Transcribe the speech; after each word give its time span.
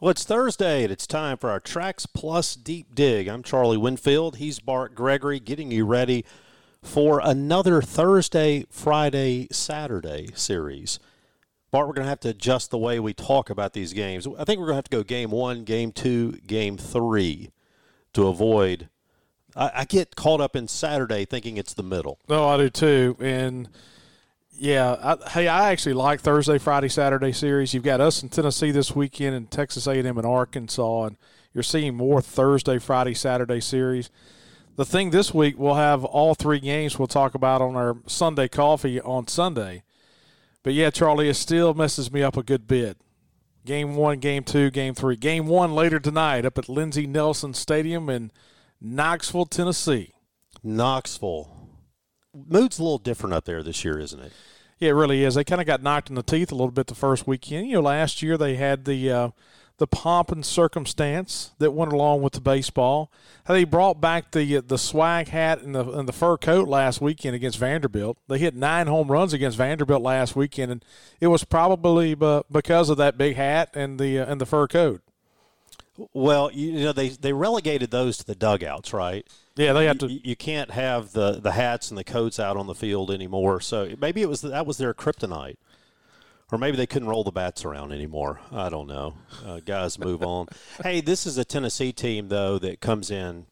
Well, 0.00 0.12
it's 0.12 0.24
Thursday, 0.24 0.82
and 0.82 0.90
it's 0.90 1.06
time 1.06 1.36
for 1.36 1.50
our 1.50 1.60
Trax 1.60 2.06
Plus 2.10 2.54
Deep 2.54 2.94
Dig. 2.94 3.28
I'm 3.28 3.42
Charlie 3.42 3.76
Winfield. 3.76 4.36
He's 4.36 4.58
Bart 4.58 4.94
Gregory, 4.94 5.38
getting 5.38 5.70
you 5.70 5.84
ready 5.84 6.24
for 6.82 7.20
another 7.22 7.82
Thursday, 7.82 8.64
Friday, 8.70 9.46
Saturday 9.52 10.28
series. 10.34 11.00
Bart, 11.70 11.86
we're 11.86 11.92
going 11.92 12.06
to 12.06 12.08
have 12.08 12.20
to 12.20 12.30
adjust 12.30 12.70
the 12.70 12.78
way 12.78 12.98
we 12.98 13.12
talk 13.12 13.50
about 13.50 13.74
these 13.74 13.92
games. 13.92 14.26
I 14.26 14.44
think 14.44 14.58
we're 14.58 14.68
going 14.68 14.76
to 14.76 14.76
have 14.76 14.84
to 14.84 14.96
go 14.96 15.02
game 15.02 15.30
one, 15.32 15.64
game 15.64 15.92
two, 15.92 16.38
game 16.46 16.78
three 16.78 17.50
to 18.14 18.26
avoid. 18.26 18.88
I, 19.54 19.70
I 19.74 19.84
get 19.84 20.16
caught 20.16 20.40
up 20.40 20.56
in 20.56 20.66
Saturday 20.66 21.26
thinking 21.26 21.58
it's 21.58 21.74
the 21.74 21.82
middle. 21.82 22.18
No, 22.26 22.48
I 22.48 22.56
do 22.56 22.70
too. 22.70 23.18
And 23.20 23.68
yeah, 24.60 24.96
I, 25.02 25.30
hey, 25.30 25.48
I 25.48 25.70
actually 25.70 25.94
like 25.94 26.20
Thursday, 26.20 26.58
Friday, 26.58 26.88
Saturday 26.88 27.32
series. 27.32 27.72
You've 27.72 27.82
got 27.82 28.02
us 28.02 28.22
in 28.22 28.28
Tennessee 28.28 28.70
this 28.70 28.94
weekend, 28.94 29.34
and 29.34 29.50
Texas 29.50 29.86
A&M 29.86 30.18
and 30.18 30.26
Arkansas, 30.26 31.04
and 31.04 31.16
you're 31.54 31.62
seeing 31.62 31.94
more 31.94 32.20
Thursday, 32.20 32.78
Friday, 32.78 33.14
Saturday 33.14 33.60
series. 33.60 34.10
The 34.76 34.84
thing 34.84 35.10
this 35.10 35.32
week, 35.32 35.58
we'll 35.58 35.76
have 35.76 36.04
all 36.04 36.34
three 36.34 36.60
games 36.60 36.98
we'll 36.98 37.08
talk 37.08 37.34
about 37.34 37.62
on 37.62 37.74
our 37.74 37.96
Sunday 38.06 38.48
coffee 38.48 39.00
on 39.00 39.28
Sunday. 39.28 39.82
But 40.62 40.74
yeah, 40.74 40.90
Charlie, 40.90 41.30
it 41.30 41.34
still 41.34 41.72
messes 41.72 42.12
me 42.12 42.22
up 42.22 42.36
a 42.36 42.42
good 42.42 42.66
bit. 42.66 42.98
Game 43.64 43.96
one, 43.96 44.18
game 44.18 44.44
two, 44.44 44.70
game 44.70 44.94
three. 44.94 45.16
Game 45.16 45.46
one 45.46 45.74
later 45.74 45.98
tonight 45.98 46.44
up 46.44 46.58
at 46.58 46.68
Lindsey 46.68 47.06
Nelson 47.06 47.54
Stadium 47.54 48.10
in 48.10 48.30
Knoxville, 48.78 49.46
Tennessee. 49.46 50.12
Knoxville. 50.62 51.56
Mood's 52.34 52.78
a 52.78 52.82
little 52.82 52.98
different 52.98 53.34
up 53.34 53.46
there 53.46 53.62
this 53.62 53.84
year, 53.86 53.98
isn't 53.98 54.20
it? 54.20 54.32
Yeah, 54.80 54.90
it 54.90 54.92
really 54.92 55.24
is. 55.24 55.34
They 55.34 55.44
kind 55.44 55.60
of 55.60 55.66
got 55.66 55.82
knocked 55.82 56.08
in 56.08 56.14
the 56.14 56.22
teeth 56.22 56.50
a 56.50 56.54
little 56.54 56.70
bit 56.70 56.86
the 56.86 56.94
first 56.94 57.26
weekend. 57.26 57.68
You 57.68 57.74
know, 57.74 57.82
last 57.82 58.22
year 58.22 58.38
they 58.38 58.56
had 58.56 58.86
the 58.86 59.12
uh, 59.12 59.28
the 59.76 59.86
pomp 59.86 60.32
and 60.32 60.44
circumstance 60.44 61.52
that 61.58 61.72
went 61.72 61.92
along 61.92 62.22
with 62.22 62.32
the 62.32 62.40
baseball. 62.40 63.12
How 63.44 63.52
They 63.52 63.64
brought 63.64 64.00
back 64.00 64.30
the 64.32 64.56
uh, 64.56 64.62
the 64.66 64.78
swag 64.78 65.28
hat 65.28 65.60
and 65.60 65.74
the 65.74 65.86
and 65.90 66.08
the 66.08 66.14
fur 66.14 66.38
coat 66.38 66.66
last 66.66 67.02
weekend 67.02 67.36
against 67.36 67.58
Vanderbilt. 67.58 68.16
They 68.26 68.38
hit 68.38 68.54
nine 68.54 68.86
home 68.86 69.10
runs 69.12 69.34
against 69.34 69.58
Vanderbilt 69.58 70.00
last 70.00 70.34
weekend, 70.34 70.72
and 70.72 70.84
it 71.20 71.26
was 71.26 71.44
probably 71.44 72.14
because 72.14 72.88
of 72.88 72.96
that 72.96 73.18
big 73.18 73.36
hat 73.36 73.70
and 73.74 74.00
the 74.00 74.20
uh, 74.20 74.32
and 74.32 74.40
the 74.40 74.46
fur 74.46 74.66
coat. 74.66 75.02
Well, 76.12 76.50
you 76.52 76.72
know 76.72 76.92
they 76.92 77.08
they 77.10 77.32
relegated 77.32 77.90
those 77.90 78.18
to 78.18 78.24
the 78.24 78.34
dugouts, 78.34 78.92
right? 78.92 79.26
Yeah, 79.56 79.72
they 79.72 79.86
have 79.86 79.98
to. 79.98 80.10
You, 80.10 80.20
you, 80.24 80.36
can't 80.36 80.70
have 80.70 81.12
the, 81.12 81.32
the 81.32 81.52
hats 81.52 81.90
and 81.90 81.98
the 81.98 82.04
coats 82.04 82.40
out 82.40 82.56
on 82.56 82.66
the 82.66 82.74
field 82.74 83.10
anymore. 83.10 83.60
So 83.60 83.94
maybe 84.00 84.22
it 84.22 84.28
was 84.28 84.40
that 84.40 84.66
was 84.66 84.78
their 84.78 84.94
kryptonite, 84.94 85.56
or 86.50 86.58
maybe 86.58 86.76
they 86.76 86.86
couldn't 86.86 87.08
roll 87.08 87.24
the 87.24 87.30
bats 87.30 87.64
around 87.64 87.92
anymore. 87.92 88.40
I 88.50 88.70
don't 88.70 88.86
know. 88.86 89.14
Uh, 89.44 89.60
guys, 89.60 89.98
move 89.98 90.22
on. 90.22 90.46
hey, 90.82 91.00
this 91.00 91.26
is 91.26 91.36
a 91.36 91.44
Tennessee 91.44 91.92
team 91.92 92.28
though 92.28 92.58
that 92.58 92.80
comes 92.80 93.10
in 93.10 93.46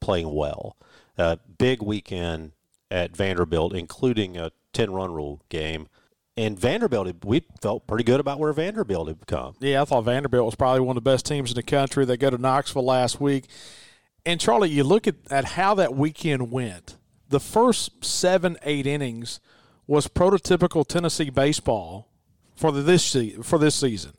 playing 0.00 0.34
well. 0.34 0.76
Uh, 1.16 1.36
big 1.58 1.82
weekend 1.82 2.52
at 2.90 3.16
Vanderbilt, 3.16 3.74
including 3.74 4.36
a 4.36 4.50
ten 4.72 4.92
run 4.92 5.12
rule 5.12 5.42
game. 5.48 5.88
And 6.36 6.58
Vanderbilt, 6.58 7.24
we 7.24 7.44
felt 7.60 7.86
pretty 7.86 8.04
good 8.04 8.20
about 8.20 8.38
where 8.38 8.52
Vanderbilt 8.52 9.08
had 9.08 9.26
come. 9.26 9.54
Yeah, 9.60 9.82
I 9.82 9.84
thought 9.84 10.04
Vanderbilt 10.04 10.46
was 10.46 10.54
probably 10.54 10.80
one 10.80 10.96
of 10.96 11.04
the 11.04 11.10
best 11.10 11.26
teams 11.26 11.50
in 11.50 11.56
the 11.56 11.62
country. 11.62 12.04
They 12.04 12.16
go 12.16 12.30
to 12.30 12.38
Knoxville 12.38 12.84
last 12.84 13.20
week. 13.20 13.44
And 14.24 14.40
Charlie, 14.40 14.70
you 14.70 14.82
look 14.82 15.06
at, 15.06 15.16
at 15.30 15.44
how 15.44 15.74
that 15.74 15.94
weekend 15.94 16.50
went. 16.50 16.96
The 17.28 17.40
first 17.40 18.04
seven, 18.04 18.56
eight 18.62 18.86
innings 18.86 19.40
was 19.86 20.08
prototypical 20.08 20.86
Tennessee 20.86 21.28
baseball 21.28 22.08
for 22.54 22.72
the, 22.72 22.80
this 22.80 23.14
for 23.42 23.58
this 23.58 23.74
season, 23.74 24.12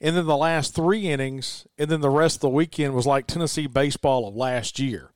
and 0.00 0.16
then 0.16 0.26
the 0.26 0.36
last 0.36 0.74
three 0.74 1.08
innings, 1.08 1.66
and 1.78 1.90
then 1.90 2.00
the 2.00 2.10
rest 2.10 2.38
of 2.38 2.40
the 2.40 2.48
weekend 2.48 2.94
was 2.94 3.06
like 3.06 3.26
Tennessee 3.26 3.66
baseball 3.66 4.26
of 4.26 4.34
last 4.34 4.78
year. 4.78 5.11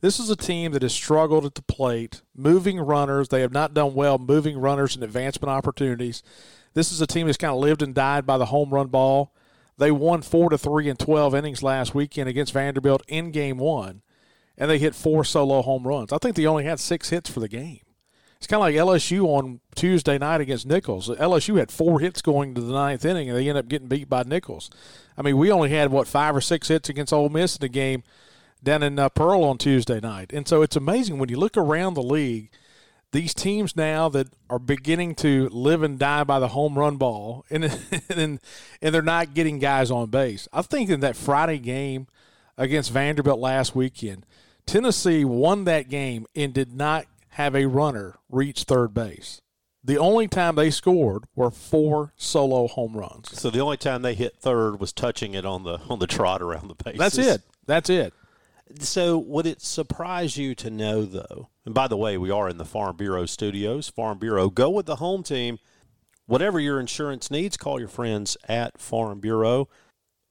This 0.00 0.20
is 0.20 0.28
a 0.28 0.36
team 0.36 0.72
that 0.72 0.82
has 0.82 0.92
struggled 0.92 1.46
at 1.46 1.54
the 1.54 1.62
plate, 1.62 2.22
moving 2.34 2.78
runners. 2.78 3.28
They 3.28 3.40
have 3.40 3.52
not 3.52 3.74
done 3.74 3.94
well 3.94 4.18
moving 4.18 4.58
runners 4.58 4.94
and 4.94 5.02
advancement 5.02 5.50
opportunities. 5.50 6.22
This 6.74 6.92
is 6.92 7.00
a 7.00 7.06
team 7.06 7.26
that's 7.26 7.38
kind 7.38 7.54
of 7.54 7.60
lived 7.60 7.82
and 7.82 7.94
died 7.94 8.26
by 8.26 8.36
the 8.36 8.46
home 8.46 8.70
run 8.70 8.88
ball. 8.88 9.32
They 9.78 9.90
won 9.90 10.22
four 10.22 10.50
to 10.50 10.58
three 10.58 10.88
in 10.88 10.96
twelve 10.96 11.34
innings 11.34 11.62
last 11.62 11.94
weekend 11.94 12.28
against 12.28 12.52
Vanderbilt 12.52 13.02
in 13.08 13.30
game 13.30 13.58
one, 13.58 14.02
and 14.56 14.70
they 14.70 14.78
hit 14.78 14.94
four 14.94 15.24
solo 15.24 15.62
home 15.62 15.86
runs. 15.86 16.12
I 16.12 16.18
think 16.18 16.36
they 16.36 16.46
only 16.46 16.64
had 16.64 16.80
six 16.80 17.10
hits 17.10 17.30
for 17.30 17.40
the 17.40 17.48
game. 17.48 17.80
It's 18.36 18.46
kind 18.46 18.58
of 18.58 18.64
like 18.64 19.00
LSU 19.00 19.24
on 19.24 19.60
Tuesday 19.74 20.18
night 20.18 20.42
against 20.42 20.66
Nicholls. 20.66 21.08
LSU 21.08 21.58
had 21.58 21.70
four 21.70 22.00
hits 22.00 22.20
going 22.20 22.54
to 22.54 22.60
the 22.60 22.72
ninth 22.72 23.04
inning, 23.04 23.30
and 23.30 23.38
they 23.38 23.48
end 23.48 23.56
up 23.56 23.68
getting 23.68 23.88
beat 23.88 24.10
by 24.10 24.22
Nicholls. 24.24 24.68
I 25.16 25.22
mean, 25.22 25.38
we 25.38 25.50
only 25.50 25.70
had 25.70 25.90
what 25.90 26.06
five 26.06 26.36
or 26.36 26.42
six 26.42 26.68
hits 26.68 26.90
against 26.90 27.12
Ole 27.12 27.30
Miss 27.30 27.56
in 27.56 27.60
the 27.60 27.68
game 27.68 28.02
down 28.62 28.82
in 28.82 28.98
uh, 28.98 29.08
Pearl 29.08 29.44
on 29.44 29.58
Tuesday 29.58 30.00
night, 30.00 30.32
and 30.32 30.46
so 30.46 30.62
it's 30.62 30.76
amazing 30.76 31.18
when 31.18 31.28
you 31.28 31.38
look 31.38 31.56
around 31.56 31.94
the 31.94 32.02
league 32.02 32.50
these 33.12 33.34
teams 33.34 33.76
now 33.76 34.08
that 34.10 34.28
are 34.50 34.58
beginning 34.58 35.14
to 35.14 35.48
live 35.48 35.82
and 35.82 35.98
die 35.98 36.24
by 36.24 36.38
the 36.38 36.48
home 36.48 36.78
run 36.78 36.96
ball, 36.96 37.44
and 37.50 37.64
and 38.10 38.40
and 38.82 38.94
they're 38.94 39.02
not 39.02 39.34
getting 39.34 39.58
guys 39.58 39.90
on 39.90 40.10
base. 40.10 40.48
I 40.52 40.62
think 40.62 40.90
in 40.90 41.00
that 41.00 41.16
Friday 41.16 41.58
game 41.58 42.06
against 42.58 42.92
Vanderbilt 42.92 43.38
last 43.40 43.74
weekend, 43.74 44.26
Tennessee 44.66 45.24
won 45.24 45.64
that 45.64 45.88
game 45.88 46.26
and 46.34 46.52
did 46.52 46.74
not 46.74 47.06
have 47.30 47.54
a 47.54 47.66
runner 47.66 48.16
reach 48.30 48.64
third 48.64 48.92
base. 48.92 49.40
The 49.84 49.98
only 49.98 50.26
time 50.26 50.56
they 50.56 50.70
scored 50.70 51.24
were 51.36 51.50
four 51.50 52.12
solo 52.16 52.66
home 52.66 52.96
runs. 52.96 53.38
So 53.38 53.50
the 53.50 53.60
only 53.60 53.76
time 53.76 54.02
they 54.02 54.14
hit 54.14 54.36
third 54.36 54.80
was 54.80 54.92
touching 54.92 55.34
it 55.34 55.46
on 55.46 55.62
the 55.62 55.78
on 55.88 56.00
the 56.00 56.06
trot 56.06 56.42
around 56.42 56.68
the 56.68 56.74
base. 56.74 56.98
That's 56.98 57.18
it. 57.18 57.42
That's 57.66 57.88
it. 57.88 58.12
So, 58.80 59.16
would 59.16 59.46
it 59.46 59.62
surprise 59.62 60.36
you 60.36 60.54
to 60.56 60.70
know, 60.70 61.04
though? 61.04 61.50
And 61.64 61.74
by 61.74 61.86
the 61.86 61.96
way, 61.96 62.18
we 62.18 62.30
are 62.30 62.48
in 62.48 62.58
the 62.58 62.64
Farm 62.64 62.96
Bureau 62.96 63.24
studios. 63.26 63.88
Farm 63.88 64.18
Bureau, 64.18 64.50
go 64.50 64.70
with 64.70 64.86
the 64.86 64.96
home 64.96 65.22
team. 65.22 65.58
Whatever 66.26 66.58
your 66.58 66.80
insurance 66.80 67.30
needs, 67.30 67.56
call 67.56 67.78
your 67.78 67.88
friends 67.88 68.36
at 68.48 68.80
Farm 68.80 69.20
Bureau. 69.20 69.68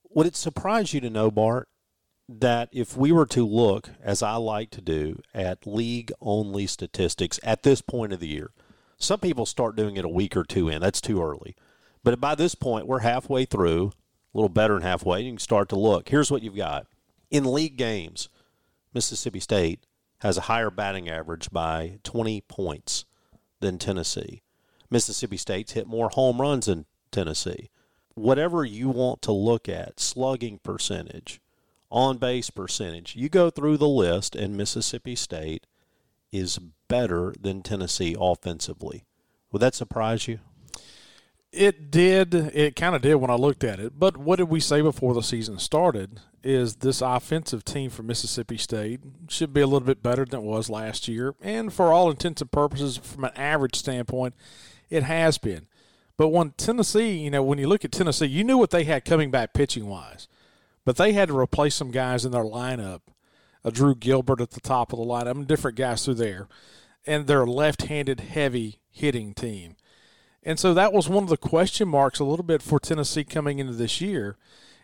Would 0.10 0.28
it 0.28 0.36
surprise 0.36 0.94
you 0.94 1.00
to 1.02 1.10
know, 1.10 1.32
Bart, 1.32 1.70
that 2.28 2.70
if 2.74 2.98
we 2.98 3.12
were 3.12 3.26
to 3.28 3.46
look, 3.46 3.90
as 4.02 4.22
I 4.22 4.36
like 4.36 4.70
to 4.72 4.82
do, 4.82 5.22
at 5.34 5.66
league 5.66 6.12
only 6.20 6.68
statistics 6.68 7.40
at 7.44 7.64
this 7.64 7.82
point 7.82 8.12
of 8.12 8.20
the 8.20 8.28
year, 8.28 8.52
some 8.98 9.20
people 9.20 9.46
start 9.46 9.76
doing 9.76 9.96
it 9.96 10.06
a 10.06 10.10
week 10.10 10.36
or 10.36 10.44
two 10.44 10.68
in. 10.68 10.82
That's 10.82 11.02
too 11.02 11.22
early. 11.22 11.56
But 12.04 12.20
by 12.20 12.36
this 12.36 12.56
point, 12.56 12.88
we're 12.88 13.00
halfway 13.00 13.46
through, 13.46 13.92
a 14.34 14.38
little 14.38 14.50
better 14.50 14.74
than 14.74 14.84
halfway. 14.84 15.22
You 15.22 15.32
can 15.32 15.40
start 15.40 15.70
to 15.70 15.76
look. 15.76 16.10
Here's 16.10 16.32
what 16.32 16.44
you've 16.44 16.56
got 16.56 16.88
in 17.36 17.44
league 17.44 17.76
games, 17.76 18.30
Mississippi 18.94 19.42
State 19.42 19.86
has 20.20 20.38
a 20.38 20.42
higher 20.42 20.70
batting 20.70 21.10
average 21.10 21.52
by 21.52 22.00
20 22.04 22.40
points 22.48 23.04
than 23.60 23.78
Tennessee. 23.78 24.42
Mississippi 24.90 25.36
State's 25.36 25.74
hit 25.74 25.86
more 25.86 26.08
home 26.10 26.40
runs 26.40 26.68
than 26.68 26.86
Tennessee. 27.12 27.70
Whatever 28.14 28.64
you 28.64 28.88
want 28.90 29.22
to 29.24 29.34
look 29.34 29.68
at, 29.68 30.00
slugging 30.00 30.60
percentage, 30.60 31.42
on 31.92 32.18
base 32.18 32.50
percentage, 32.50 33.18
you 33.18 33.28
go 33.28 33.50
through 33.50 33.78
the 33.78 33.88
list, 33.88 34.34
and 34.34 34.56
Mississippi 34.56 35.16
State 35.16 35.68
is 36.32 36.58
better 36.88 37.34
than 37.38 37.62
Tennessee 37.62 38.16
offensively. 38.18 39.04
Would 39.52 39.62
that 39.62 39.76
surprise 39.76 40.30
you? 40.30 40.40
It 41.56 41.90
did. 41.90 42.34
It 42.34 42.76
kind 42.76 42.96
of 42.96 43.02
did 43.02 43.16
when 43.16 43.30
I 43.30 43.36
looked 43.36 43.64
at 43.64 43.80
it. 43.80 43.98
But 43.98 44.18
what 44.18 44.38
did 44.38 44.50
we 44.50 44.60
say 44.60 44.82
before 44.82 45.14
the 45.14 45.24
season 45.24 45.58
started? 45.58 46.20
Is 46.44 46.76
this 46.78 47.02
offensive 47.02 47.64
team 47.64 47.90
for 47.90 48.04
Mississippi 48.04 48.58
State 48.58 49.00
should 49.30 49.54
be 49.54 49.62
a 49.62 49.66
little 49.66 49.86
bit 49.86 50.04
better 50.04 50.26
than 50.26 50.42
it 50.42 50.46
was 50.46 50.70
last 50.70 51.08
year. 51.08 51.34
And 51.42 51.74
for 51.74 51.92
all 51.92 52.12
intents 52.12 52.42
and 52.42 52.52
purposes, 52.52 52.98
from 52.98 53.24
an 53.24 53.32
average 53.36 53.76
standpoint, 53.76 54.36
it 54.90 55.04
has 55.04 55.38
been. 55.38 55.68
But 56.18 56.30
when 56.30 56.52
Tennessee, 56.52 57.18
you 57.18 57.32
know, 57.32 57.42
when 57.42 57.58
you 57.58 57.68
look 57.68 57.84
at 57.84 57.92
Tennessee, 57.92 58.28
you 58.28 58.44
knew 58.44 58.58
what 58.58 58.70
they 58.70 58.84
had 58.84 59.06
coming 59.06 59.32
back 59.32 59.54
pitching 59.54 59.88
wise. 59.88 60.28
But 60.86 60.98
they 60.98 61.14
had 61.14 61.30
to 61.30 61.38
replace 61.38 61.76
some 61.76 61.92
guys 61.92 62.26
in 62.26 62.32
their 62.32 62.44
lineup. 62.44 63.02
A 63.64 63.72
Drew 63.72 63.96
Gilbert 63.96 64.42
at 64.42 64.52
the 64.52 64.62
top 64.62 64.94
of 64.94 65.00
the 65.00 65.06
lineup, 65.06 65.48
different 65.48 65.78
guys 65.78 66.06
through 66.06 66.14
there. 66.16 66.48
And 67.08 67.26
they're 67.26 67.48
left 67.48 67.84
handed 67.84 68.20
heavy 68.20 68.80
hitting 68.92 69.34
team. 69.34 69.76
And 70.46 70.60
so 70.60 70.74
that 70.76 70.94
was 70.94 71.10
one 71.10 71.24
of 71.24 71.30
the 71.30 71.38
question 71.38 71.90
marks 71.90 72.20
a 72.20 72.24
little 72.24 72.46
bit 72.46 72.62
for 72.62 72.80
Tennessee 72.80 73.24
coming 73.24 73.60
into 73.60 73.74
this 73.74 74.00
year 74.00 74.38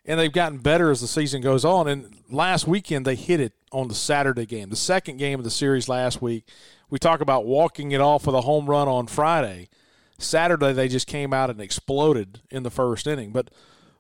and 0.06 0.20
they've 0.20 0.32
gotten 0.32 0.58
better 0.58 0.90
as 0.90 1.02
the 1.02 1.08
season 1.08 1.42
goes 1.42 1.64
on. 1.64 1.88
And 1.88 2.18
last 2.30 2.68
weekend 2.68 3.06
they 3.06 3.16
hit 3.16 3.40
it 3.40 3.54
on 3.72 3.88
the 3.88 3.96
Saturday 3.96 4.46
game, 4.46 4.70
the 4.70 4.76
second 4.76 5.18
game 5.18 5.40
of 5.40 5.44
the 5.44 5.52
series 5.52 5.88
last 5.88 6.22
week. 6.22 6.48
We 6.90 7.00
talk 7.00 7.22
about 7.22 7.46
walking 7.46 7.92
it 7.92 8.02
off 8.02 8.26
with 8.26 8.36
a 8.36 8.42
home 8.42 8.66
run 8.66 8.88
on 8.88 9.08
Friday. 9.08 9.70
Saturday 10.18 10.74
they 10.74 10.88
just 10.88 11.08
came 11.08 11.34
out 11.34 11.50
and 11.50 11.62
exploded 11.62 12.42
in 12.50 12.64
the 12.64 12.72
first 12.72 13.08
inning. 13.08 13.32
But 13.32 13.50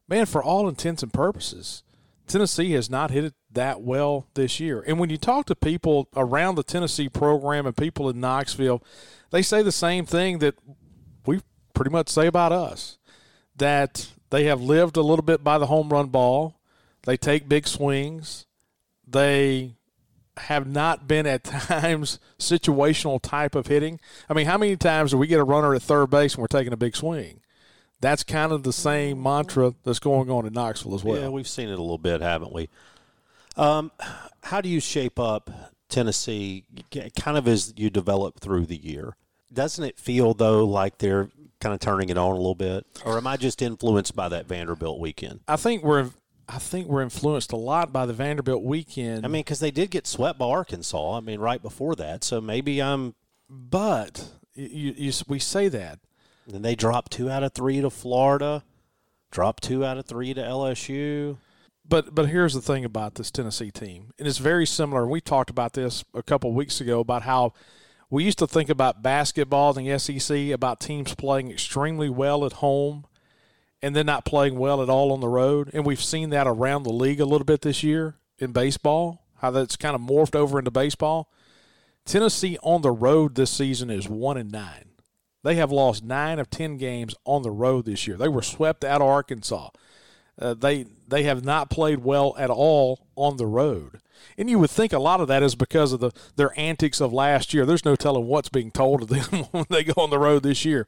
man, 0.07 0.25
for 0.25 0.43
all 0.43 0.67
intents 0.67 1.03
and 1.03 1.13
purposes, 1.13 1.83
Tennessee 2.27 2.71
has 2.71 2.89
not 2.89 3.11
hit 3.11 3.25
it 3.25 3.33
that 3.51 3.81
well 3.81 4.27
this 4.33 4.59
year. 4.59 4.83
And 4.87 4.99
when 4.99 5.09
you 5.09 5.17
talk 5.17 5.45
to 5.47 5.55
people 5.55 6.09
around 6.15 6.55
the 6.55 6.63
Tennessee 6.63 7.09
program 7.09 7.65
and 7.65 7.75
people 7.75 8.09
in 8.09 8.19
Knoxville, 8.19 8.83
they 9.31 9.41
say 9.41 9.61
the 9.61 9.71
same 9.71 10.05
thing 10.05 10.39
that 10.39 10.55
pretty 11.73 11.91
much 11.91 12.09
say 12.09 12.27
about 12.27 12.51
us 12.51 12.97
that 13.57 14.09
they 14.29 14.45
have 14.45 14.61
lived 14.61 14.97
a 14.97 15.01
little 15.01 15.23
bit 15.23 15.43
by 15.43 15.57
the 15.57 15.67
home 15.67 15.89
run 15.89 16.07
ball. 16.07 16.55
They 17.03 17.17
take 17.17 17.49
big 17.49 17.67
swings. 17.67 18.45
They 19.07 19.75
have 20.37 20.67
not 20.67 21.07
been 21.07 21.27
at 21.27 21.43
times 21.43 22.19
situational 22.39 23.21
type 23.21 23.55
of 23.55 23.67
hitting. 23.67 23.99
I 24.29 24.33
mean, 24.33 24.45
how 24.45 24.57
many 24.57 24.75
times 24.77 25.11
do 25.11 25.17
we 25.17 25.27
get 25.27 25.39
a 25.39 25.43
runner 25.43 25.75
at 25.75 25.81
third 25.81 26.09
base 26.09 26.33
and 26.35 26.41
we're 26.41 26.47
taking 26.47 26.73
a 26.73 26.77
big 26.77 26.95
swing? 26.95 27.41
That's 27.99 28.23
kind 28.23 28.51
of 28.51 28.63
the 28.63 28.73
same 28.73 29.21
mantra 29.21 29.75
that's 29.83 29.99
going 29.99 30.31
on 30.31 30.47
in 30.47 30.53
Knoxville 30.53 30.95
as 30.95 31.03
well. 31.03 31.19
Yeah, 31.19 31.29
we've 31.29 31.47
seen 31.47 31.69
it 31.69 31.77
a 31.77 31.81
little 31.81 31.99
bit, 31.99 32.21
haven't 32.21 32.51
we? 32.51 32.67
Um, 33.57 33.91
how 34.43 34.61
do 34.61 34.69
you 34.69 34.79
shape 34.79 35.19
up 35.19 35.51
Tennessee 35.87 36.65
kind 37.19 37.37
of 37.37 37.47
as 37.47 37.73
you 37.77 37.91
develop 37.91 38.39
through 38.39 38.65
the 38.65 38.77
year? 38.77 39.15
Doesn't 39.53 39.83
it 39.83 39.99
feel, 39.99 40.33
though, 40.33 40.65
like 40.65 40.97
they're 40.97 41.29
kind 41.61 41.73
of 41.73 41.79
turning 41.79 42.09
it 42.09 42.17
on 42.17 42.31
a 42.31 42.35
little 42.35 42.55
bit, 42.55 42.85
or 43.05 43.17
am 43.17 43.27
I 43.27 43.37
just 43.37 43.61
influenced 43.61 44.15
by 44.15 44.27
that 44.29 44.47
Vanderbilt 44.47 44.99
weekend? 44.99 45.39
I 45.47 45.55
think 45.55 45.83
we're 45.83 46.09
I 46.49 46.57
think 46.57 46.87
we're 46.87 47.01
influenced 47.01 47.53
a 47.53 47.57
lot 47.57 47.93
by 47.93 48.05
the 48.05 48.13
Vanderbilt 48.13 48.63
weekend. 48.63 49.25
I 49.25 49.29
mean, 49.29 49.41
because 49.41 49.61
they 49.61 49.71
did 49.71 49.89
get 49.89 50.05
swept 50.05 50.37
by 50.37 50.47
Arkansas. 50.47 51.17
I 51.17 51.21
mean, 51.21 51.39
right 51.39 51.61
before 51.61 51.95
that, 51.95 52.25
so 52.25 52.41
maybe 52.41 52.81
I'm. 52.81 53.15
But 53.49 54.29
you, 54.53 54.93
you, 54.97 55.13
we 55.27 55.39
say 55.39 55.69
that, 55.69 55.99
and 56.51 56.65
they 56.65 56.75
dropped 56.75 57.13
two 57.13 57.29
out 57.29 57.43
of 57.43 57.53
three 57.53 57.79
to 57.79 57.89
Florida, 57.89 58.63
dropped 59.31 59.63
two 59.63 59.85
out 59.85 59.97
of 59.97 60.05
three 60.05 60.33
to 60.33 60.41
LSU. 60.41 61.37
But 61.87 62.13
but 62.13 62.27
here's 62.27 62.53
the 62.53 62.61
thing 62.61 62.83
about 62.83 63.15
this 63.15 63.31
Tennessee 63.31 63.71
team, 63.71 64.11
and 64.19 64.27
it's 64.27 64.37
very 64.37 64.65
similar. 64.65 65.07
We 65.07 65.21
talked 65.21 65.49
about 65.49 65.73
this 65.73 66.03
a 66.13 66.23
couple 66.23 66.53
weeks 66.53 66.81
ago 66.81 66.99
about 66.99 67.23
how 67.23 67.53
we 68.11 68.25
used 68.25 68.39
to 68.39 68.47
think 68.47 68.69
about 68.69 69.01
basketball 69.01 69.75
in 69.77 69.85
the 69.85 69.97
SEC 69.97 70.49
about 70.49 70.81
teams 70.81 71.15
playing 71.15 71.49
extremely 71.49 72.09
well 72.09 72.45
at 72.45 72.53
home 72.53 73.05
and 73.81 73.95
then 73.95 74.05
not 74.05 74.25
playing 74.25 74.59
well 74.59 74.83
at 74.83 74.89
all 74.89 75.13
on 75.13 75.21
the 75.21 75.29
road. 75.29 75.71
And 75.73 75.85
we've 75.85 76.03
seen 76.03 76.29
that 76.31 76.45
around 76.45 76.83
the 76.83 76.91
league 76.91 77.21
a 77.21 77.25
little 77.25 77.45
bit 77.45 77.61
this 77.61 77.83
year 77.83 78.17
in 78.37 78.51
baseball, 78.51 79.25
how 79.37 79.49
that's 79.51 79.77
kind 79.77 79.95
of 79.95 80.01
morphed 80.01 80.35
over 80.35 80.59
into 80.59 80.69
baseball. 80.69 81.31
Tennessee 82.05 82.57
on 82.61 82.81
the 82.81 82.91
road 82.91 83.35
this 83.35 83.49
season 83.49 83.89
is 83.89 84.09
one 84.09 84.37
and 84.37 84.51
nine. 84.51 84.89
They 85.43 85.55
have 85.55 85.71
lost 85.71 86.03
nine 86.03 86.37
of 86.37 86.49
ten 86.49 86.77
games 86.77 87.15
on 87.25 87.43
the 87.43 87.49
road 87.49 87.85
this 87.85 88.07
year. 88.07 88.17
They 88.17 88.27
were 88.27 88.41
swept 88.41 88.83
out 88.83 89.01
of 89.01 89.07
Arkansas. 89.07 89.69
Uh, 90.39 90.53
they 90.53 90.85
they 91.11 91.23
have 91.23 91.43
not 91.43 91.69
played 91.69 91.99
well 91.99 92.33
at 92.37 92.49
all 92.49 93.05
on 93.15 93.37
the 93.37 93.45
road. 93.45 94.01
And 94.37 94.49
you 94.49 94.59
would 94.59 94.69
think 94.69 94.93
a 94.93 94.99
lot 94.99 95.21
of 95.21 95.27
that 95.27 95.43
is 95.43 95.55
because 95.55 95.93
of 95.93 95.99
the 95.99 96.11
their 96.35 96.57
antics 96.59 97.01
of 97.01 97.13
last 97.13 97.53
year. 97.53 97.65
There's 97.65 97.85
no 97.85 97.95
telling 97.95 98.25
what's 98.25 98.49
being 98.49 98.71
told 98.71 99.01
to 99.01 99.05
them 99.05 99.43
when 99.51 99.65
they 99.69 99.83
go 99.83 99.93
on 99.97 100.09
the 100.09 100.19
road 100.19 100.43
this 100.43 100.65
year. 100.65 100.87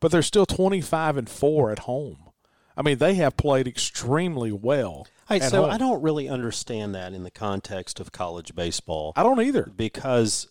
But 0.00 0.10
they're 0.10 0.22
still 0.22 0.46
25 0.46 1.16
and 1.16 1.28
4 1.28 1.70
at 1.70 1.80
home. 1.80 2.30
I 2.76 2.82
mean, 2.82 2.98
they 2.98 3.14
have 3.14 3.36
played 3.36 3.68
extremely 3.68 4.50
well. 4.50 5.06
Right, 5.28 5.42
so 5.42 5.62
home. 5.62 5.70
I 5.70 5.76
don't 5.76 6.02
really 6.02 6.28
understand 6.28 6.94
that 6.94 7.12
in 7.12 7.22
the 7.22 7.30
context 7.30 8.00
of 8.00 8.10
college 8.10 8.54
baseball. 8.54 9.12
I 9.14 9.22
don't 9.22 9.40
either. 9.40 9.70
Because 9.76 10.48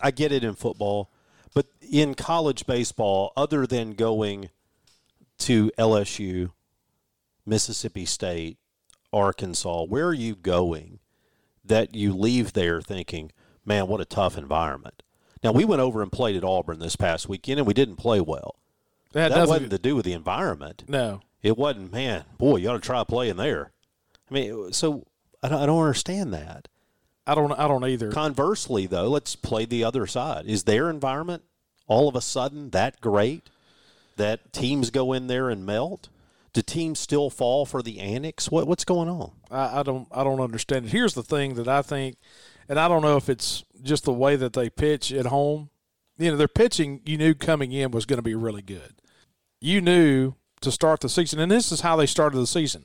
I 0.00 0.12
get 0.12 0.30
it 0.30 0.44
in 0.44 0.54
football, 0.54 1.10
but 1.54 1.66
in 1.80 2.14
college 2.14 2.66
baseball, 2.66 3.32
other 3.36 3.66
than 3.66 3.92
going 3.94 4.50
to 5.38 5.72
LSU, 5.76 6.50
Mississippi 7.44 8.04
State, 8.04 8.58
Arkansas, 9.12 9.84
where 9.84 10.06
are 10.06 10.14
you 10.14 10.34
going 10.34 10.98
that 11.64 11.94
you 11.94 12.12
leave 12.12 12.52
there 12.52 12.80
thinking, 12.80 13.32
man, 13.64 13.86
what 13.86 14.00
a 14.00 14.04
tough 14.04 14.36
environment? 14.36 15.02
Now, 15.42 15.52
we 15.52 15.64
went 15.64 15.82
over 15.82 16.02
and 16.02 16.12
played 16.12 16.36
at 16.36 16.44
Auburn 16.44 16.78
this 16.78 16.96
past 16.96 17.28
weekend, 17.28 17.58
and 17.58 17.66
we 17.66 17.74
didn't 17.74 17.96
play 17.96 18.20
well. 18.20 18.56
That, 19.12 19.32
that 19.32 19.48
wasn't 19.48 19.70
to 19.70 19.78
do 19.78 19.96
with 19.96 20.04
the 20.04 20.12
environment. 20.12 20.84
No. 20.88 21.20
It 21.42 21.58
wasn't, 21.58 21.92
man, 21.92 22.24
boy, 22.38 22.56
you 22.56 22.70
ought 22.70 22.74
to 22.74 22.78
try 22.80 23.02
playing 23.04 23.36
there. 23.36 23.72
I 24.30 24.34
mean, 24.34 24.72
so 24.72 25.06
I 25.42 25.48
don't, 25.48 25.60
I 25.60 25.66
don't 25.66 25.80
understand 25.80 26.32
that. 26.32 26.68
I 27.26 27.34
don't 27.34 27.52
I 27.52 27.68
don't 27.68 27.84
either. 27.84 28.10
Conversely, 28.10 28.86
though, 28.86 29.08
let's 29.08 29.36
play 29.36 29.64
the 29.64 29.84
other 29.84 30.06
side. 30.06 30.46
Is 30.46 30.64
their 30.64 30.90
environment 30.90 31.44
all 31.86 32.08
of 32.08 32.16
a 32.16 32.20
sudden 32.20 32.70
that 32.70 33.00
great 33.00 33.48
that 34.16 34.52
teams 34.52 34.90
go 34.90 35.12
in 35.12 35.28
there 35.28 35.48
and 35.48 35.64
melt? 35.64 36.08
Do 36.52 36.60
teams 36.60 36.98
still 36.98 37.30
fall 37.30 37.64
for 37.64 37.82
the 37.82 37.98
annex? 37.98 38.50
What 38.50 38.66
what's 38.66 38.84
going 38.84 39.08
on? 39.08 39.32
I, 39.50 39.80
I 39.80 39.82
don't 39.82 40.06
I 40.12 40.22
don't 40.22 40.40
understand 40.40 40.86
it. 40.86 40.92
Here's 40.92 41.14
the 41.14 41.22
thing 41.22 41.54
that 41.54 41.68
I 41.68 41.82
think, 41.82 42.16
and 42.68 42.78
I 42.78 42.88
don't 42.88 43.02
know 43.02 43.16
if 43.16 43.28
it's 43.28 43.64
just 43.82 44.04
the 44.04 44.12
way 44.12 44.36
that 44.36 44.52
they 44.52 44.68
pitch 44.68 45.12
at 45.12 45.26
home. 45.26 45.70
You 46.18 46.30
know, 46.30 46.36
their 46.36 46.48
pitching 46.48 47.00
you 47.06 47.16
knew 47.16 47.34
coming 47.34 47.72
in 47.72 47.90
was 47.90 48.04
going 48.04 48.18
to 48.18 48.22
be 48.22 48.34
really 48.34 48.62
good. 48.62 48.94
You 49.60 49.80
knew 49.80 50.34
to 50.60 50.70
start 50.70 51.00
the 51.00 51.08
season, 51.08 51.40
and 51.40 51.50
this 51.50 51.72
is 51.72 51.80
how 51.80 51.96
they 51.96 52.06
started 52.06 52.36
the 52.36 52.46
season. 52.46 52.84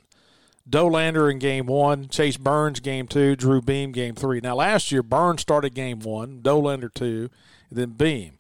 Dollander 0.70 1.32
in 1.32 1.40
game 1.40 1.66
one, 1.66 2.10
Chase 2.10 2.38
Burns 2.38 2.80
game 2.80 3.08
two, 3.08 3.36
Drew 3.36 3.62
Beam 3.62 3.92
game 3.92 4.16
three. 4.16 4.40
Now 4.42 4.56
last 4.56 4.92
year 4.92 5.02
Burns 5.04 5.42
started 5.42 5.74
game 5.74 6.00
one, 6.00 6.42
Dollander 6.42 6.94
two, 6.94 7.30
then 7.72 7.92
Beam. 7.92 8.40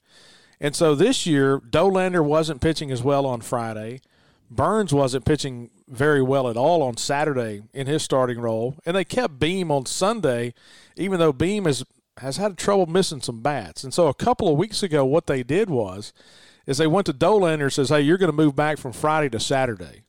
And 0.59 0.75
so 0.75 0.95
this 0.95 1.25
year 1.25 1.59
Dollander 1.59 2.23
wasn't 2.23 2.61
pitching 2.61 2.91
as 2.91 3.03
well 3.03 3.25
on 3.25 3.41
Friday. 3.41 4.01
Burns 4.49 4.93
wasn't 4.93 5.25
pitching 5.25 5.69
very 5.87 6.21
well 6.21 6.49
at 6.49 6.57
all 6.57 6.81
on 6.81 6.97
Saturday 6.97 7.63
in 7.73 7.87
his 7.87 8.03
starting 8.03 8.39
role, 8.39 8.75
and 8.85 8.95
they 8.95 9.03
kept 9.03 9.39
Beam 9.39 9.71
on 9.71 9.85
Sunday, 9.85 10.53
even 10.95 11.19
though 11.19 11.33
Beam 11.33 11.65
has 11.65 11.83
has 12.19 12.37
had 12.37 12.57
trouble 12.57 12.87
missing 12.87 13.21
some 13.21 13.41
bats. 13.41 13.83
And 13.83 13.93
so 13.93 14.07
a 14.07 14.13
couple 14.13 14.47
of 14.47 14.57
weeks 14.57 14.81
ago, 14.81 15.05
what 15.05 15.27
they 15.27 15.43
did 15.43 15.69
was, 15.69 16.13
is 16.65 16.79
they 16.79 16.87
went 16.87 17.05
to 17.05 17.13
Dollander 17.13 17.63
and 17.63 17.73
says, 17.73 17.89
"Hey, 17.89 18.01
you're 18.01 18.17
going 18.17 18.31
to 18.31 18.35
move 18.35 18.55
back 18.55 18.77
from 18.77 18.91
Friday 18.91 19.29
to 19.29 19.39
Saturday, 19.39 20.03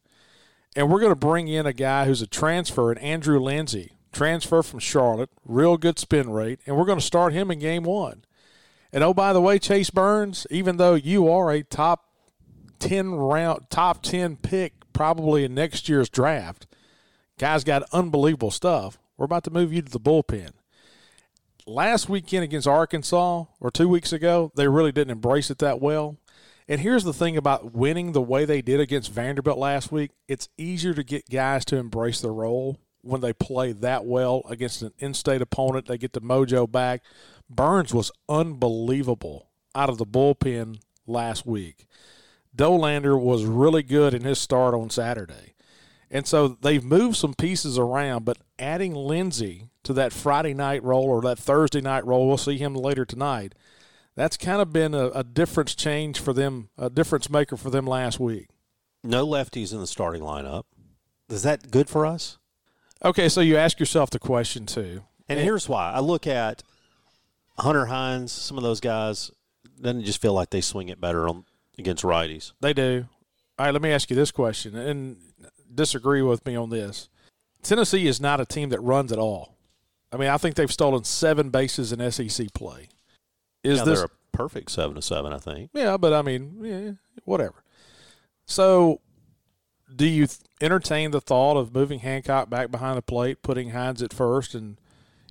and 0.74 0.90
we're 0.90 1.00
going 1.00 1.12
to 1.12 1.16
bring 1.16 1.48
in 1.48 1.66
a 1.66 1.72
guy 1.72 2.06
who's 2.06 2.22
a 2.22 2.26
transfer, 2.26 2.90
and 2.90 3.00
Andrew 3.00 3.38
Lindsey, 3.38 3.92
transfer 4.12 4.62
from 4.62 4.78
Charlotte, 4.78 5.30
real 5.44 5.76
good 5.76 5.98
spin 5.98 6.30
rate, 6.30 6.60
and 6.66 6.76
we're 6.76 6.86
going 6.86 7.00
to 7.00 7.04
start 7.04 7.32
him 7.32 7.50
in 7.50 7.58
game 7.58 7.82
one." 7.82 8.24
And 8.90 9.04
oh, 9.04 9.12
by 9.12 9.34
the 9.34 9.40
way, 9.42 9.58
Chase 9.58 9.90
Burns, 9.90 10.46
even 10.50 10.78
though 10.78 10.94
you 10.94 11.30
are 11.30 11.50
a 11.50 11.62
top 11.62 12.07
10 12.78 13.14
round, 13.14 13.70
top 13.70 14.02
10 14.02 14.36
pick 14.36 14.74
probably 14.92 15.44
in 15.44 15.54
next 15.54 15.88
year's 15.88 16.08
draft. 16.08 16.66
Guy's 17.38 17.64
got 17.64 17.84
unbelievable 17.92 18.50
stuff. 18.50 18.98
We're 19.16 19.26
about 19.26 19.44
to 19.44 19.50
move 19.50 19.72
you 19.72 19.82
to 19.82 19.90
the 19.90 20.00
bullpen. 20.00 20.50
Last 21.66 22.08
weekend 22.08 22.44
against 22.44 22.66
Arkansas, 22.66 23.44
or 23.60 23.70
two 23.70 23.88
weeks 23.88 24.12
ago, 24.12 24.50
they 24.56 24.68
really 24.68 24.92
didn't 24.92 25.10
embrace 25.10 25.50
it 25.50 25.58
that 25.58 25.80
well. 25.80 26.16
And 26.66 26.80
here's 26.80 27.04
the 27.04 27.12
thing 27.12 27.36
about 27.36 27.74
winning 27.74 28.12
the 28.12 28.20
way 28.20 28.44
they 28.44 28.60
did 28.60 28.78
against 28.80 29.12
Vanderbilt 29.12 29.58
last 29.58 29.90
week 29.90 30.10
it's 30.28 30.48
easier 30.58 30.92
to 30.92 31.02
get 31.02 31.28
guys 31.30 31.64
to 31.66 31.76
embrace 31.76 32.20
the 32.20 32.30
role 32.30 32.78
when 33.02 33.22
they 33.22 33.32
play 33.32 33.72
that 33.72 34.04
well 34.04 34.42
against 34.48 34.82
an 34.82 34.92
in 34.98 35.14
state 35.14 35.40
opponent. 35.40 35.86
They 35.86 35.96
get 35.96 36.12
the 36.12 36.20
mojo 36.20 36.70
back. 36.70 37.02
Burns 37.48 37.94
was 37.94 38.12
unbelievable 38.28 39.48
out 39.74 39.88
of 39.88 39.96
the 39.96 40.04
bullpen 40.04 40.80
last 41.06 41.46
week. 41.46 41.86
Dollander 42.58 43.18
was 43.18 43.44
really 43.44 43.84
good 43.84 44.12
in 44.12 44.24
his 44.24 44.38
start 44.38 44.74
on 44.74 44.90
Saturday. 44.90 45.54
And 46.10 46.26
so 46.26 46.48
they've 46.48 46.84
moved 46.84 47.16
some 47.16 47.34
pieces 47.34 47.78
around, 47.78 48.24
but 48.24 48.38
adding 48.58 48.94
Lindsey 48.94 49.68
to 49.84 49.92
that 49.94 50.12
Friday 50.12 50.54
night 50.54 50.82
role 50.82 51.04
or 51.04 51.22
that 51.22 51.38
Thursday 51.38 51.80
night 51.80 52.04
role, 52.04 52.26
we'll 52.26 52.36
see 52.36 52.58
him 52.58 52.74
later 52.74 53.04
tonight. 53.04 53.54
That's 54.16 54.36
kind 54.36 54.60
of 54.60 54.72
been 54.72 54.94
a, 54.94 55.08
a 55.10 55.22
difference 55.22 55.74
change 55.74 56.18
for 56.18 56.32
them, 56.32 56.70
a 56.76 56.90
difference 56.90 57.30
maker 57.30 57.56
for 57.56 57.70
them 57.70 57.86
last 57.86 58.18
week. 58.18 58.48
No 59.04 59.24
lefties 59.24 59.72
in 59.72 59.78
the 59.78 59.86
starting 59.86 60.22
lineup. 60.22 60.64
Is 61.28 61.44
that 61.44 61.70
good 61.70 61.88
for 61.88 62.04
us? 62.04 62.38
Okay, 63.04 63.28
so 63.28 63.40
you 63.40 63.56
ask 63.56 63.78
yourself 63.78 64.10
the 64.10 64.18
question 64.18 64.66
too. 64.66 65.04
And, 65.28 65.38
and 65.38 65.40
here's 65.40 65.68
why. 65.68 65.92
I 65.92 66.00
look 66.00 66.26
at 66.26 66.64
Hunter 67.58 67.86
Hines, 67.86 68.32
some 68.32 68.56
of 68.56 68.64
those 68.64 68.80
guys, 68.80 69.30
doesn't 69.80 70.04
just 70.04 70.20
feel 70.20 70.32
like 70.32 70.50
they 70.50 70.60
swing 70.60 70.88
it 70.88 71.00
better 71.00 71.28
on 71.28 71.44
against 71.78 72.04
righties. 72.04 72.52
They 72.60 72.72
do. 72.72 73.06
All 73.58 73.66
right, 73.66 73.72
let 73.72 73.82
me 73.82 73.90
ask 73.90 74.10
you 74.10 74.16
this 74.16 74.30
question 74.30 74.76
and 74.76 75.16
disagree 75.74 76.22
with 76.22 76.44
me 76.46 76.56
on 76.56 76.70
this. 76.70 77.08
Tennessee 77.62 78.06
is 78.06 78.20
not 78.20 78.40
a 78.40 78.46
team 78.46 78.68
that 78.70 78.80
runs 78.80 79.12
at 79.12 79.18
all. 79.18 79.56
I 80.12 80.16
mean, 80.16 80.28
I 80.28 80.38
think 80.38 80.54
they've 80.54 80.72
stolen 80.72 81.04
seven 81.04 81.50
bases 81.50 81.92
in 81.92 82.10
SEC 82.10 82.52
play. 82.54 82.88
Is 83.62 83.78
yeah, 83.78 83.84
this 83.84 84.02
a 84.02 84.10
perfect 84.32 84.70
seven 84.70 84.94
to 84.94 85.02
seven? 85.02 85.32
I 85.32 85.38
think. 85.38 85.70
Yeah, 85.74 85.96
but 85.96 86.12
I 86.12 86.22
mean, 86.22 86.58
yeah, 86.62 86.92
whatever. 87.24 87.64
So, 88.46 89.00
do 89.94 90.06
you 90.06 90.26
th- 90.26 90.40
entertain 90.60 91.10
the 91.10 91.20
thought 91.20 91.56
of 91.56 91.74
moving 91.74 91.98
Hancock 91.98 92.48
back 92.48 92.70
behind 92.70 92.96
the 92.96 93.02
plate, 93.02 93.42
putting 93.42 93.70
Hines 93.70 94.02
at 94.02 94.14
first, 94.14 94.54
and 94.54 94.78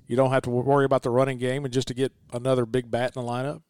you 0.06 0.14
don't 0.14 0.30
have 0.30 0.42
to 0.42 0.50
worry 0.50 0.84
about 0.84 1.02
the 1.02 1.10
running 1.10 1.38
game, 1.38 1.64
and 1.64 1.74
just 1.74 1.88
to 1.88 1.94
get 1.94 2.12
another 2.32 2.66
big 2.66 2.90
bat 2.90 3.12
in 3.16 3.22
the 3.22 3.28
lineup? 3.28 3.62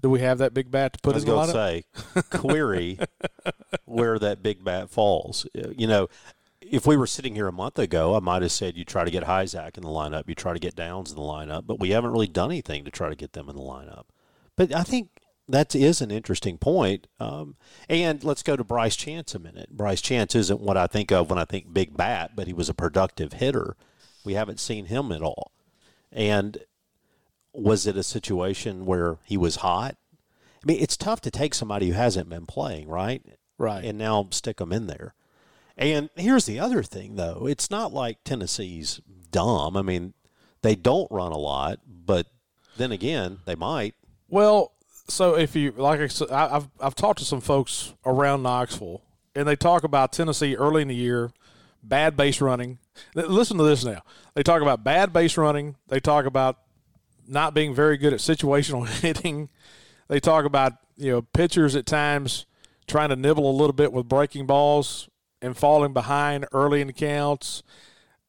Do 0.00 0.10
we 0.10 0.20
have 0.20 0.38
that 0.38 0.54
big 0.54 0.70
bat 0.70 0.94
to 0.94 0.98
put 1.00 1.14
I 1.14 1.16
was 1.16 1.24
in 1.24 1.30
the 1.30 1.34
going 1.34 1.48
to 1.48 1.54
lineup? 1.54 2.22
say, 2.22 2.38
query 2.38 2.98
where 3.84 4.18
that 4.18 4.42
big 4.42 4.64
bat 4.64 4.90
falls. 4.90 5.46
You 5.54 5.86
know, 5.86 6.08
if 6.60 6.86
we 6.86 6.96
were 6.96 7.06
sitting 7.06 7.34
here 7.34 7.48
a 7.48 7.52
month 7.52 7.78
ago, 7.78 8.14
I 8.14 8.20
might 8.20 8.42
have 8.42 8.52
said 8.52 8.76
you 8.76 8.84
try 8.84 9.04
to 9.04 9.10
get 9.10 9.24
Hyzak 9.24 9.76
in 9.76 9.82
the 9.82 9.90
lineup, 9.90 10.28
you 10.28 10.34
try 10.34 10.52
to 10.52 10.58
get 10.58 10.76
Downs 10.76 11.10
in 11.10 11.16
the 11.16 11.22
lineup, 11.22 11.66
but 11.66 11.80
we 11.80 11.90
haven't 11.90 12.12
really 12.12 12.28
done 12.28 12.50
anything 12.50 12.84
to 12.84 12.90
try 12.90 13.08
to 13.08 13.16
get 13.16 13.32
them 13.32 13.48
in 13.48 13.56
the 13.56 13.62
lineup. 13.62 14.04
But 14.56 14.74
I 14.74 14.82
think 14.82 15.08
that 15.48 15.74
is 15.74 16.00
an 16.00 16.10
interesting 16.10 16.58
point. 16.58 17.06
Um, 17.18 17.56
and 17.88 18.22
let's 18.22 18.42
go 18.42 18.56
to 18.56 18.64
Bryce 18.64 18.96
Chance 18.96 19.34
a 19.34 19.38
minute. 19.38 19.70
Bryce 19.70 20.00
Chance 20.00 20.34
isn't 20.34 20.60
what 20.60 20.76
I 20.76 20.86
think 20.86 21.10
of 21.10 21.28
when 21.28 21.38
I 21.38 21.44
think 21.44 21.72
big 21.72 21.96
bat, 21.96 22.32
but 22.36 22.46
he 22.46 22.52
was 22.52 22.68
a 22.68 22.74
productive 22.74 23.34
hitter. 23.34 23.76
We 24.24 24.34
haven't 24.34 24.60
seen 24.60 24.86
him 24.86 25.12
at 25.12 25.22
all. 25.22 25.50
And 26.12 26.58
was 27.52 27.86
it 27.86 27.96
a 27.96 28.02
situation 28.02 28.86
where 28.86 29.18
he 29.24 29.36
was 29.36 29.56
hot? 29.56 29.96
I 30.62 30.66
mean, 30.66 30.80
it's 30.80 30.96
tough 30.96 31.20
to 31.22 31.30
take 31.30 31.54
somebody 31.54 31.88
who 31.88 31.92
hasn't 31.94 32.28
been 32.28 32.46
playing, 32.46 32.88
right? 32.88 33.22
Right. 33.58 33.84
And 33.84 33.98
now 33.98 34.28
stick 34.30 34.58
them 34.58 34.72
in 34.72 34.86
there. 34.86 35.14
And 35.76 36.10
here's 36.16 36.44
the 36.46 36.58
other 36.60 36.82
thing, 36.82 37.16
though. 37.16 37.46
It's 37.46 37.70
not 37.70 37.92
like 37.92 38.22
Tennessee's 38.24 39.00
dumb. 39.30 39.76
I 39.76 39.82
mean, 39.82 40.12
they 40.62 40.74
don't 40.74 41.10
run 41.10 41.32
a 41.32 41.38
lot, 41.38 41.80
but 41.86 42.26
then 42.76 42.92
again, 42.92 43.38
they 43.46 43.54
might. 43.54 43.94
Well, 44.28 44.72
so 45.08 45.36
if 45.36 45.56
you 45.56 45.72
like, 45.72 46.00
I 46.00 46.06
said, 46.08 46.30
I- 46.30 46.56
I've 46.56 46.68
I've 46.80 46.94
talked 46.94 47.18
to 47.20 47.24
some 47.24 47.40
folks 47.40 47.94
around 48.04 48.42
Knoxville, 48.42 49.02
and 49.34 49.48
they 49.48 49.56
talk 49.56 49.82
about 49.84 50.12
Tennessee 50.12 50.54
early 50.54 50.82
in 50.82 50.88
the 50.88 50.94
year, 50.94 51.32
bad 51.82 52.16
base 52.16 52.40
running. 52.42 52.78
Listen 53.14 53.56
to 53.56 53.64
this 53.64 53.82
now. 53.84 54.02
They 54.34 54.42
talk 54.42 54.60
about 54.62 54.84
bad 54.84 55.12
base 55.12 55.36
running. 55.38 55.76
They 55.88 56.00
talk 56.00 56.26
about 56.26 56.58
not 57.30 57.54
being 57.54 57.74
very 57.74 57.96
good 57.96 58.12
at 58.12 58.18
situational 58.18 58.86
hitting. 59.00 59.48
They 60.08 60.20
talk 60.20 60.44
about 60.44 60.74
you 60.96 61.12
know 61.12 61.22
pitchers 61.22 61.76
at 61.76 61.86
times 61.86 62.44
trying 62.86 63.10
to 63.10 63.16
nibble 63.16 63.48
a 63.48 63.52
little 63.52 63.72
bit 63.72 63.92
with 63.92 64.08
breaking 64.08 64.46
balls 64.46 65.08
and 65.40 65.56
falling 65.56 65.92
behind 65.92 66.46
early 66.52 66.80
in 66.80 66.92
counts. 66.92 67.62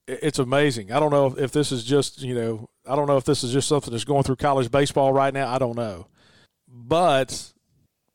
It's 0.07 0.39
amazing. 0.39 0.91
I 0.91 0.99
don't 0.99 1.11
know 1.11 1.27
if, 1.27 1.37
if 1.37 1.51
this 1.51 1.71
is 1.71 1.83
just 1.83 2.21
you 2.21 2.35
know 2.35 2.69
I 2.87 2.95
don't 2.95 3.07
know 3.07 3.17
if 3.17 3.25
this 3.25 3.43
is 3.43 3.51
just 3.51 3.67
something 3.67 3.91
that's 3.91 4.05
going 4.05 4.23
through 4.23 4.37
college 4.37 4.71
baseball 4.71 5.11
right 5.11 5.33
now. 5.33 5.53
I 5.53 5.57
don't 5.57 5.75
know, 5.75 6.07
but 6.67 7.51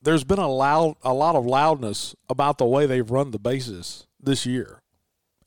there's 0.00 0.24
been 0.24 0.38
a 0.38 0.48
loud 0.48 0.96
a 1.02 1.12
lot 1.12 1.34
of 1.34 1.44
loudness 1.44 2.14
about 2.28 2.58
the 2.58 2.64
way 2.64 2.86
they've 2.86 3.10
run 3.10 3.32
the 3.32 3.38
bases 3.38 4.06
this 4.20 4.46
year, 4.46 4.80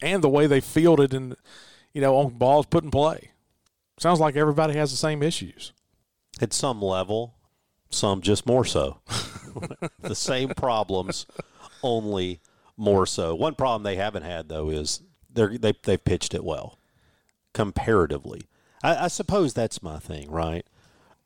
and 0.02 0.22
the 0.22 0.30
way 0.30 0.48
they 0.48 0.60
fielded 0.62 1.14
and 1.14 1.36
you 1.94 2.02
know 2.02 2.18
on 2.18 2.30
balls 2.32 2.66
put 2.66 2.84
in 2.84 2.92
play. 2.92 3.32
Sounds 4.00 4.20
like 4.20 4.38
everybody 4.38 4.76
has 4.76 4.92
the 4.92 4.98
same 4.98 5.22
issues. 5.22 5.74
At 6.42 6.54
some 6.54 6.82
level, 6.82 7.36
some 7.90 8.22
just 8.22 8.46
more 8.46 8.64
so. 8.64 9.02
the 10.00 10.16
same 10.16 10.50
problems, 10.50 11.26
only 11.84 12.40
more 12.78 13.06
so. 13.06 13.36
One 13.36 13.56
problem 13.56 13.84
they 13.84 13.98
haven't 13.98 14.24
had 14.24 14.48
though 14.48 14.70
is 14.70 15.02
they're, 15.30 15.58
they 15.58 15.74
they've 15.84 16.04
pitched 16.04 16.34
it 16.34 16.46
well, 16.46 16.80
comparatively. 17.54 18.44
I, 18.82 19.06
I 19.06 19.08
suppose 19.10 19.54
that's 19.54 19.84
my 19.84 20.00
thing, 20.00 20.32
right? 20.32 20.66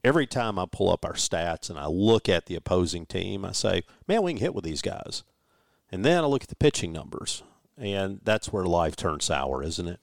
Every 0.04 0.26
time 0.26 0.58
I 0.58 0.66
pull 0.66 0.90
up 0.90 1.06
our 1.06 1.14
stats 1.14 1.70
and 1.70 1.78
I 1.78 1.86
look 1.86 2.28
at 2.28 2.48
the 2.48 2.56
opposing 2.56 3.06
team, 3.06 3.46
I 3.46 3.52
say, 3.52 3.84
"Man, 4.08 4.24
we 4.24 4.34
can 4.34 4.42
hit 4.42 4.56
with 4.56 4.66
these 4.66 4.82
guys," 4.82 5.24
and 5.92 6.04
then 6.04 6.24
I 6.24 6.28
look 6.28 6.44
at 6.44 6.50
the 6.50 6.56
pitching 6.56 6.92
numbers, 6.92 7.44
and 7.78 8.20
that's 8.24 8.52
where 8.52 8.66
life 8.66 8.96
turns 8.96 9.26
sour, 9.26 9.62
isn't 9.62 9.88
it? 9.88 10.00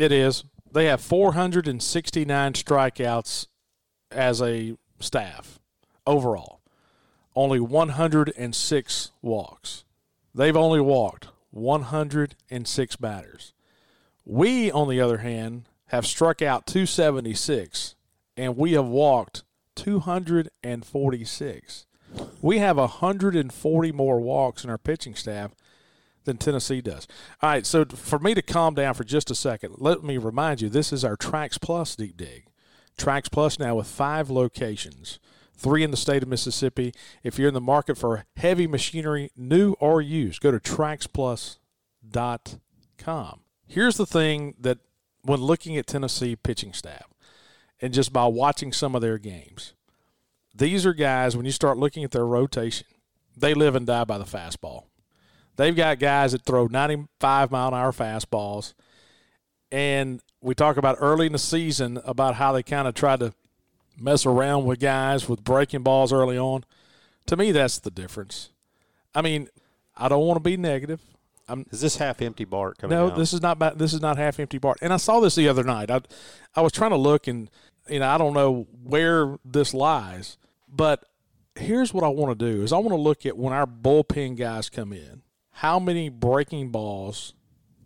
It 0.00 0.10
is. 0.10 0.42
They 0.72 0.86
have 0.86 1.00
469 1.00 2.52
strikeouts 2.52 3.46
as 4.10 4.42
a 4.42 4.76
staff 5.00 5.58
overall. 6.06 6.60
Only 7.34 7.58
106 7.60 9.10
walks. 9.22 9.84
They've 10.34 10.56
only 10.56 10.80
walked 10.80 11.28
106 11.50 12.96
batters. 12.96 13.52
We, 14.24 14.70
on 14.70 14.88
the 14.88 15.00
other 15.00 15.18
hand, 15.18 15.68
have 15.86 16.06
struck 16.06 16.42
out 16.42 16.66
276 16.66 17.94
and 18.36 18.56
we 18.56 18.72
have 18.72 18.86
walked 18.86 19.42
246. 19.74 21.86
We 22.40 22.58
have 22.58 22.76
140 22.76 23.92
more 23.92 24.20
walks 24.20 24.64
in 24.64 24.70
our 24.70 24.78
pitching 24.78 25.14
staff 25.14 25.52
than 26.28 26.36
Tennessee 26.36 26.80
does. 26.80 27.08
All 27.42 27.50
right, 27.50 27.66
so 27.66 27.84
for 27.84 28.20
me 28.20 28.34
to 28.34 28.42
calm 28.42 28.74
down 28.74 28.94
for 28.94 29.02
just 29.02 29.30
a 29.30 29.34
second, 29.34 29.76
let 29.78 30.04
me 30.04 30.18
remind 30.18 30.60
you 30.60 30.68
this 30.68 30.92
is 30.92 31.04
our 31.04 31.16
Trax 31.16 31.60
Plus 31.60 31.96
deep 31.96 32.16
dig. 32.16 32.44
Trax 32.96 33.28
Plus 33.30 33.58
now 33.58 33.74
with 33.76 33.88
five 33.88 34.30
locations, 34.30 35.18
three 35.54 35.82
in 35.82 35.90
the 35.90 35.96
state 35.96 36.22
of 36.22 36.28
Mississippi. 36.28 36.92
If 37.22 37.38
you're 37.38 37.48
in 37.48 37.54
the 37.54 37.60
market 37.60 37.96
for 37.96 38.26
heavy 38.36 38.66
machinery, 38.66 39.30
new 39.36 39.72
or 39.80 40.02
used, 40.02 40.40
go 40.40 40.50
to 40.50 40.60
traxplus.com. 40.60 43.40
Here's 43.66 43.96
the 43.96 44.06
thing 44.06 44.54
that 44.60 44.78
when 45.22 45.40
looking 45.40 45.76
at 45.76 45.86
Tennessee 45.86 46.36
pitching 46.36 46.72
staff 46.72 47.06
and 47.80 47.94
just 47.94 48.12
by 48.12 48.26
watching 48.26 48.72
some 48.72 48.94
of 48.94 49.00
their 49.00 49.18
games, 49.18 49.72
these 50.54 50.84
are 50.84 50.94
guys, 50.94 51.36
when 51.36 51.46
you 51.46 51.52
start 51.52 51.78
looking 51.78 52.04
at 52.04 52.10
their 52.10 52.26
rotation, 52.26 52.86
they 53.36 53.54
live 53.54 53.76
and 53.76 53.86
die 53.86 54.04
by 54.04 54.18
the 54.18 54.24
fastball. 54.24 54.84
They've 55.58 55.76
got 55.76 55.98
guys 55.98 56.32
that 56.32 56.44
throw 56.44 56.66
95 56.68 57.50
mile 57.50 57.68
an 57.68 57.74
hour 57.74 57.92
fastballs. 57.92 58.74
And 59.70 60.22
we 60.40 60.54
talk 60.54 60.76
about 60.76 60.96
early 61.00 61.26
in 61.26 61.32
the 61.32 61.38
season 61.38 61.98
about 62.04 62.36
how 62.36 62.52
they 62.52 62.62
kind 62.62 62.88
of 62.88 62.94
tried 62.94 63.20
to 63.20 63.34
mess 63.98 64.24
around 64.24 64.64
with 64.64 64.78
guys 64.78 65.28
with 65.28 65.42
breaking 65.42 65.82
balls 65.82 66.12
early 66.12 66.38
on. 66.38 66.64
To 67.26 67.36
me, 67.36 67.52
that's 67.52 67.80
the 67.80 67.90
difference. 67.90 68.50
I 69.14 69.20
mean, 69.20 69.48
I 69.96 70.08
don't 70.08 70.24
want 70.26 70.36
to 70.36 70.42
be 70.48 70.56
negative. 70.56 71.00
Is 71.70 71.80
this 71.80 71.96
half 71.96 72.22
empty 72.22 72.44
Bart 72.44 72.78
coming 72.78 72.96
No, 72.96 73.06
out? 73.08 73.16
this 73.16 73.32
is 73.32 73.40
not 73.42 73.58
this 73.78 73.92
is 73.94 74.00
not 74.02 74.16
half 74.18 74.38
empty 74.38 74.58
Bart. 74.58 74.78
And 74.82 74.92
I 74.92 74.98
saw 74.98 75.18
this 75.18 75.34
the 75.34 75.48
other 75.48 75.64
night. 75.64 75.90
I 75.90 76.00
I 76.54 76.60
was 76.60 76.72
trying 76.72 76.90
to 76.90 76.96
look 76.96 77.26
and 77.26 77.50
you 77.88 77.98
know 78.00 78.08
I 78.08 78.16
don't 78.18 78.34
know 78.34 78.66
where 78.84 79.38
this 79.44 79.72
lies, 79.74 80.36
but 80.68 81.04
here's 81.56 81.92
what 81.92 82.04
I 82.04 82.08
want 82.08 82.38
to 82.38 82.52
do 82.52 82.62
is 82.62 82.72
I 82.72 82.76
want 82.76 82.90
to 82.90 82.96
look 82.96 83.24
at 83.26 83.36
when 83.36 83.52
our 83.54 83.66
bullpen 83.66 84.36
guys 84.36 84.68
come 84.68 84.92
in, 84.92 85.22
how 85.58 85.80
many 85.80 86.08
breaking 86.08 86.68
balls 86.68 87.34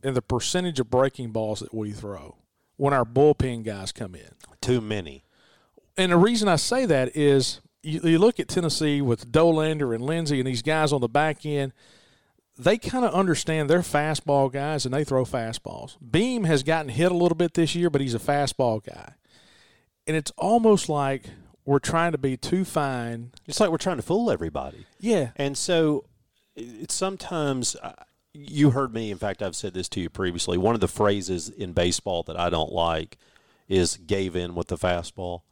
and 0.02 0.14
the 0.14 0.20
percentage 0.20 0.78
of 0.78 0.90
breaking 0.90 1.30
balls 1.30 1.60
that 1.60 1.72
we 1.72 1.90
throw 1.90 2.36
when 2.76 2.92
our 2.92 3.04
bullpen 3.04 3.64
guys 3.64 3.92
come 3.92 4.14
in. 4.14 4.28
Too 4.60 4.82
many. 4.82 5.24
And 5.96 6.12
the 6.12 6.18
reason 6.18 6.48
I 6.48 6.56
say 6.56 6.84
that 6.84 7.16
is 7.16 7.62
you, 7.82 8.00
you 8.02 8.18
look 8.18 8.38
at 8.38 8.48
Tennessee 8.48 9.00
with 9.00 9.32
Dollander 9.32 9.94
and 9.94 10.04
Lindsey 10.04 10.38
and 10.38 10.46
these 10.46 10.60
guys 10.60 10.92
on 10.92 11.00
the 11.00 11.08
back 11.08 11.46
end, 11.46 11.72
they 12.58 12.76
kind 12.76 13.06
of 13.06 13.14
understand 13.14 13.70
they're 13.70 13.78
fastball 13.78 14.52
guys 14.52 14.84
and 14.84 14.92
they 14.92 15.02
throw 15.02 15.24
fastballs. 15.24 15.96
Beam 16.10 16.44
has 16.44 16.62
gotten 16.62 16.90
hit 16.90 17.10
a 17.10 17.16
little 17.16 17.36
bit 17.36 17.54
this 17.54 17.74
year, 17.74 17.88
but 17.88 18.02
he's 18.02 18.14
a 18.14 18.18
fastball 18.18 18.84
guy. 18.84 19.14
And 20.06 20.14
it's 20.14 20.32
almost 20.36 20.90
like 20.90 21.22
we're 21.64 21.78
trying 21.78 22.12
to 22.12 22.18
be 22.18 22.36
too 22.36 22.66
fine. 22.66 23.32
It's 23.46 23.60
like 23.60 23.70
we're 23.70 23.78
trying 23.78 23.96
to 23.96 24.02
fool 24.02 24.30
everybody. 24.30 24.84
Yeah. 25.00 25.30
And 25.36 25.56
so 25.56 26.04
it's 26.56 26.94
sometimes 26.94 27.76
uh, 27.82 27.92
you 28.32 28.70
heard 28.70 28.92
me. 28.92 29.10
In 29.10 29.18
fact, 29.18 29.42
I've 29.42 29.56
said 29.56 29.74
this 29.74 29.88
to 29.90 30.00
you 30.00 30.10
previously. 30.10 30.58
One 30.58 30.74
of 30.74 30.80
the 30.80 30.88
phrases 30.88 31.48
in 31.48 31.72
baseball 31.72 32.22
that 32.24 32.38
I 32.38 32.50
don't 32.50 32.72
like 32.72 33.18
is 33.68 33.96
"gave 33.96 34.36
in 34.36 34.54
with 34.54 34.68
the 34.68 34.76
fastball," 34.76 35.42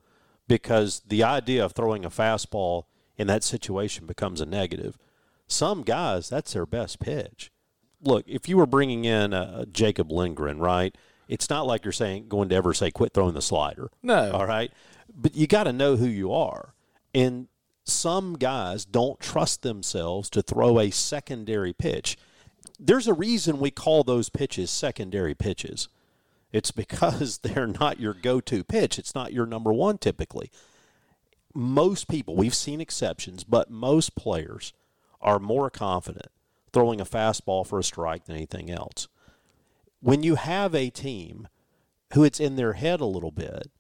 because 0.49 1.03
the 1.07 1.23
idea 1.23 1.65
of 1.65 1.73
throwing 1.73 2.05
a 2.05 2.11
fastball 2.11 2.85
in 3.17 3.27
that 3.27 3.45
situation 3.45 4.07
becomes 4.07 4.41
a 4.41 4.47
negative. 4.47 4.99
Some 5.47 5.83
guys, 5.83 6.29
that's 6.29 6.53
their 6.53 6.67
best 6.67 7.01
pitch. 7.01 7.51
Look, 8.03 8.25
if 8.27 8.49
you 8.49 8.57
were 8.57 8.67
bringing 8.67 9.05
in 9.05 9.33
a 9.33 9.67
Jacob 9.71 10.11
Lindgren, 10.11 10.59
right? 10.59 10.97
It's 11.29 11.51
not 11.51 11.67
like 11.67 11.85
you're 11.85 11.93
saying 11.93 12.29
going 12.29 12.49
to 12.49 12.57
ever 12.57 12.73
say 12.73 12.91
quit 12.91 13.13
throwing 13.13 13.35
the 13.35 13.43
slider. 13.43 13.91
No. 14.03 14.33
All 14.33 14.47
right. 14.47 14.73
But 15.15 15.37
you 15.37 15.47
got 15.47 15.65
to 15.65 15.73
know 15.73 15.97
who 15.97 16.07
you 16.07 16.33
are. 16.33 16.75
And 17.15 17.47
some 17.91 18.35
guys 18.35 18.85
don't 18.85 19.21
trust 19.21 19.63
themselves 19.63 20.31
to 20.31 20.43
throw 20.43 20.79
a 20.79 20.91
secondary 20.91 21.73
pitch. 21.73 22.17
There's 22.79 23.09
a 23.09 23.15
reason 23.15 23.59
we 23.59 23.71
call 23.71 24.05
those 24.05 24.29
pitches 24.29 24.71
secondary 24.71 25.35
pitches. 25.35 25.89
It's 26.53 26.71
because 26.71 27.39
they're 27.43 27.67
not 27.67 28.01
your 28.01 28.15
go 28.15 28.41
to 28.41 28.65
pitch. 28.65 28.99
It's 28.99 29.15
not 29.15 29.33
your 29.33 29.47
number 29.47 29.73
one 29.73 29.99
typically. 29.99 30.51
Most 31.53 32.09
people, 32.09 32.37
we've 32.37 32.55
seen 32.55 32.81
exceptions, 32.81 33.43
but 33.43 33.71
most 33.71 34.15
players 34.15 34.73
are 35.21 35.39
more 35.39 35.69
confident 35.69 36.29
throwing 36.73 37.01
a 37.01 37.05
fastball 37.05 37.67
for 37.67 37.79
a 37.79 37.85
strike 37.85 38.25
than 38.25 38.37
anything 38.37 38.71
else. 38.71 39.09
When 40.01 40.23
you 40.23 40.37
have 40.37 40.75
a 40.75 40.91
team 40.91 41.49
who 42.15 42.25
it's 42.25 42.41
in 42.41 42.57
their 42.57 42.75
head 42.75 43.01
a 43.01 43.07
little 43.07 43.31
bit, 43.31 43.71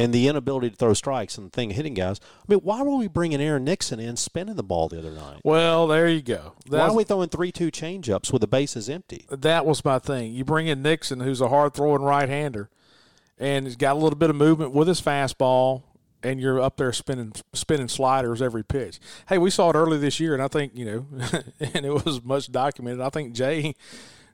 and 0.00 0.14
the 0.14 0.28
inability 0.28 0.70
to 0.70 0.76
throw 0.76 0.94
strikes 0.94 1.36
and 1.36 1.46
the 1.46 1.50
thing 1.50 1.70
hitting 1.70 1.92
guys. 1.92 2.20
I 2.22 2.44
mean, 2.48 2.60
why 2.60 2.82
were 2.82 2.96
we 2.96 3.06
bringing 3.06 3.40
Aaron 3.40 3.64
Nixon 3.64 4.00
in 4.00 4.16
spinning 4.16 4.56
the 4.56 4.62
ball 4.62 4.88
the 4.88 4.98
other 4.98 5.10
night? 5.10 5.42
Well, 5.44 5.86
there 5.86 6.08
you 6.08 6.22
go. 6.22 6.54
why 6.68 6.80
are 6.80 6.94
we 6.94 7.04
throwing 7.04 7.28
three 7.28 7.52
two 7.52 7.70
changeups 7.70 8.32
with 8.32 8.40
the 8.40 8.48
bases 8.48 8.88
empty? 8.88 9.26
that 9.30 9.66
was 9.66 9.84
my 9.84 9.98
thing. 9.98 10.32
You 10.32 10.44
bring 10.44 10.66
in 10.68 10.80
Nixon, 10.80 11.20
who's 11.20 11.42
a 11.42 11.48
hard 11.48 11.74
throwing 11.74 12.02
right 12.02 12.28
hander, 12.28 12.70
and 13.38 13.66
he's 13.66 13.76
got 13.76 13.92
a 13.92 13.98
little 13.98 14.18
bit 14.18 14.30
of 14.30 14.36
movement 14.36 14.72
with 14.72 14.88
his 14.88 15.02
fastball, 15.02 15.82
and 16.22 16.40
you're 16.40 16.60
up 16.60 16.78
there 16.78 16.92
spinning 16.94 17.32
spinning 17.52 17.88
sliders 17.88 18.40
every 18.40 18.64
pitch. 18.64 19.00
Hey, 19.28 19.36
we 19.36 19.50
saw 19.50 19.68
it 19.68 19.76
early 19.76 19.98
this 19.98 20.18
year, 20.18 20.32
and 20.32 20.42
I 20.42 20.48
think 20.48 20.72
you 20.74 20.86
know, 20.86 21.06
and 21.60 21.84
it 21.84 21.92
was 22.04 22.24
much 22.24 22.50
documented. 22.50 23.02
I 23.02 23.10
think 23.10 23.34
Jay 23.34 23.74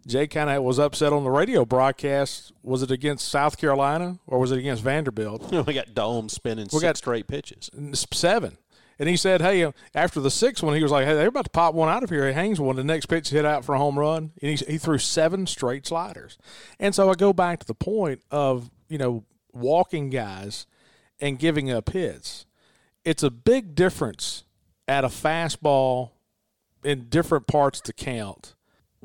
Jay 0.06 0.26
kind 0.28 0.48
of 0.48 0.62
was 0.62 0.78
upset 0.78 1.12
on 1.12 1.24
the 1.24 1.30
radio 1.30 1.64
broadcast. 1.64 2.52
Was 2.62 2.82
it 2.82 2.90
against 2.90 3.28
South 3.28 3.58
Carolina 3.58 4.18
or 4.26 4.38
was 4.38 4.52
it 4.52 4.58
against 4.58 4.82
Vanderbilt? 4.82 5.50
we 5.66 5.74
got 5.74 5.94
Dohm 5.94 6.28
spinning 6.28 6.68
six 6.68 6.82
got- 6.82 6.96
straight 6.96 7.26
pitches. 7.26 7.70
seven. 8.12 8.58
And 8.98 9.10
he 9.10 9.16
said, 9.18 9.42
"Hey, 9.42 9.70
after 9.94 10.20
the 10.20 10.30
sixth 10.30 10.62
one, 10.62 10.74
he 10.74 10.82
was 10.82 10.90
like, 10.90 11.04
"Hey, 11.06 11.12
they're 11.14 11.28
about 11.28 11.44
to 11.44 11.50
pop 11.50 11.74
one 11.74 11.90
out 11.90 12.02
of 12.02 12.08
here." 12.08 12.26
He 12.26 12.32
hangs 12.32 12.58
one. 12.58 12.76
The 12.76 12.84
next 12.84 13.06
pitch 13.06 13.28
hit 13.28 13.44
out 13.44 13.62
for 13.62 13.74
a 13.74 13.78
home 13.78 13.98
run, 13.98 14.32
and 14.40 14.58
he, 14.58 14.64
he 14.64 14.78
threw 14.78 14.96
seven 14.96 15.46
straight 15.46 15.86
sliders. 15.86 16.38
And 16.80 16.94
so 16.94 17.10
I 17.10 17.14
go 17.14 17.34
back 17.34 17.60
to 17.60 17.66
the 17.66 17.74
point 17.74 18.22
of 18.30 18.70
you 18.88 18.96
know 18.96 19.24
walking 19.52 20.08
guys 20.08 20.66
and 21.20 21.38
giving 21.38 21.70
up 21.70 21.90
hits. 21.90 22.46
It's 23.04 23.22
a 23.22 23.30
big 23.30 23.74
difference 23.74 24.44
at 24.88 25.04
a 25.04 25.08
fastball 25.08 26.12
in 26.82 27.10
different 27.10 27.46
parts 27.46 27.82
to 27.82 27.92
count 27.92 28.54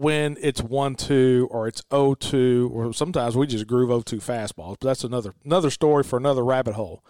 when 0.01 0.35
it's 0.41 0.63
one 0.63 0.95
two 0.95 1.47
or 1.51 1.67
it's 1.67 1.83
0-2 1.91 2.71
or 2.71 2.91
sometimes 2.91 3.37
we 3.37 3.45
just 3.45 3.67
groove 3.67 3.89
0-2 3.89 4.17
fastballs. 4.17 4.77
But 4.79 4.87
that's 4.87 5.03
another 5.03 5.35
another 5.45 5.69
story 5.69 6.03
for 6.03 6.17
another 6.17 6.43
rabbit 6.43 6.73
hole. 6.73 7.03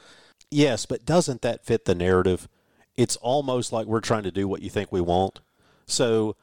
Yes, 0.50 0.86
but 0.86 1.05
doesn't 1.05 1.41
that 1.41 1.65
fit 1.65 1.86
the 1.86 1.95
narrative? 1.95 2.50
It's 2.98 3.15
almost 3.15 3.71
like 3.71 3.88
we're 3.88 4.01
trying 4.01 4.24
to 4.24 4.31
do 4.31 4.45
what 4.45 4.62
you 4.62 4.69
think 4.69 4.91
we 4.91 5.00
want. 5.00 5.39
So 5.86 6.36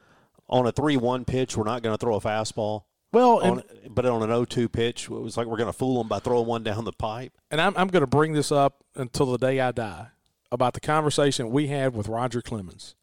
on 0.49 0.65
a 0.65 0.71
3 0.71 0.97
1 0.97 1.23
pitch, 1.25 1.55
we're 1.55 1.65
not 1.65 1.83
going 1.83 1.93
to 1.93 1.99
throw 1.99 2.15
a 2.15 2.21
fastball. 2.21 2.85
Well, 3.11 3.39
and, 3.39 3.63
but 3.87 4.07
on 4.07 4.23
an 4.23 4.29
0 4.29 4.45
2 4.45 4.69
pitch, 4.69 5.05
it 5.05 5.11
was 5.11 5.37
like 5.37 5.45
we're 5.45 5.57
going 5.57 5.71
to 5.71 5.77
fool 5.77 5.99
them 5.99 6.07
by 6.07 6.17
throwing 6.17 6.47
one 6.47 6.63
down 6.63 6.83
the 6.83 6.91
pipe. 6.91 7.31
and 7.51 7.61
I'm, 7.61 7.77
I'm 7.77 7.89
going 7.89 8.01
to 8.01 8.07
bring 8.07 8.33
this 8.33 8.51
up 8.51 8.83
until 8.95 9.27
the 9.27 9.37
day 9.37 9.59
I 9.59 9.71
die 9.71 10.07
about 10.51 10.73
the 10.73 10.79
conversation 10.79 11.51
we 11.51 11.67
had 11.67 11.93
with 11.93 12.07
Roger 12.07 12.41
Clemens 12.41 12.95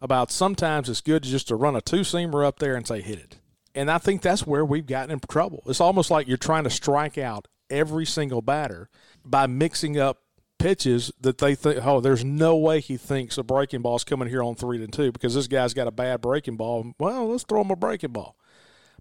about 0.00 0.30
sometimes 0.30 0.88
it's 0.88 1.00
good 1.00 1.22
just 1.22 1.48
to 1.48 1.56
run 1.56 1.76
a 1.76 1.80
two 1.80 2.00
seamer 2.00 2.44
up 2.44 2.58
there 2.58 2.76
and 2.76 2.86
say 2.86 3.00
hit 3.00 3.18
it. 3.18 3.38
And 3.74 3.90
I 3.90 3.98
think 3.98 4.22
that's 4.22 4.46
where 4.46 4.64
we've 4.64 4.86
gotten 4.86 5.10
in 5.10 5.20
trouble. 5.20 5.62
It's 5.66 5.80
almost 5.80 6.10
like 6.10 6.28
you're 6.28 6.36
trying 6.36 6.64
to 6.64 6.70
strike 6.70 7.18
out 7.18 7.48
every 7.68 8.06
single 8.06 8.42
batter 8.42 8.88
by 9.24 9.46
mixing 9.46 9.98
up 9.98 10.22
pitches 10.58 11.12
that 11.20 11.38
they 11.38 11.54
think, 11.54 11.84
oh, 11.84 12.00
there's 12.00 12.24
no 12.24 12.56
way 12.56 12.80
he 12.80 12.96
thinks 12.96 13.36
a 13.36 13.42
breaking 13.42 13.82
ball's 13.82 14.04
coming 14.04 14.28
here 14.28 14.42
on 14.42 14.54
three 14.54 14.78
to 14.78 14.86
two 14.86 15.12
because 15.12 15.34
this 15.34 15.46
guy's 15.46 15.74
got 15.74 15.86
a 15.86 15.92
bad 15.92 16.20
breaking 16.20 16.56
ball. 16.56 16.94
Well, 16.98 17.28
let's 17.28 17.44
throw 17.44 17.60
him 17.60 17.70
a 17.70 17.76
breaking 17.76 18.12
ball. 18.12 18.36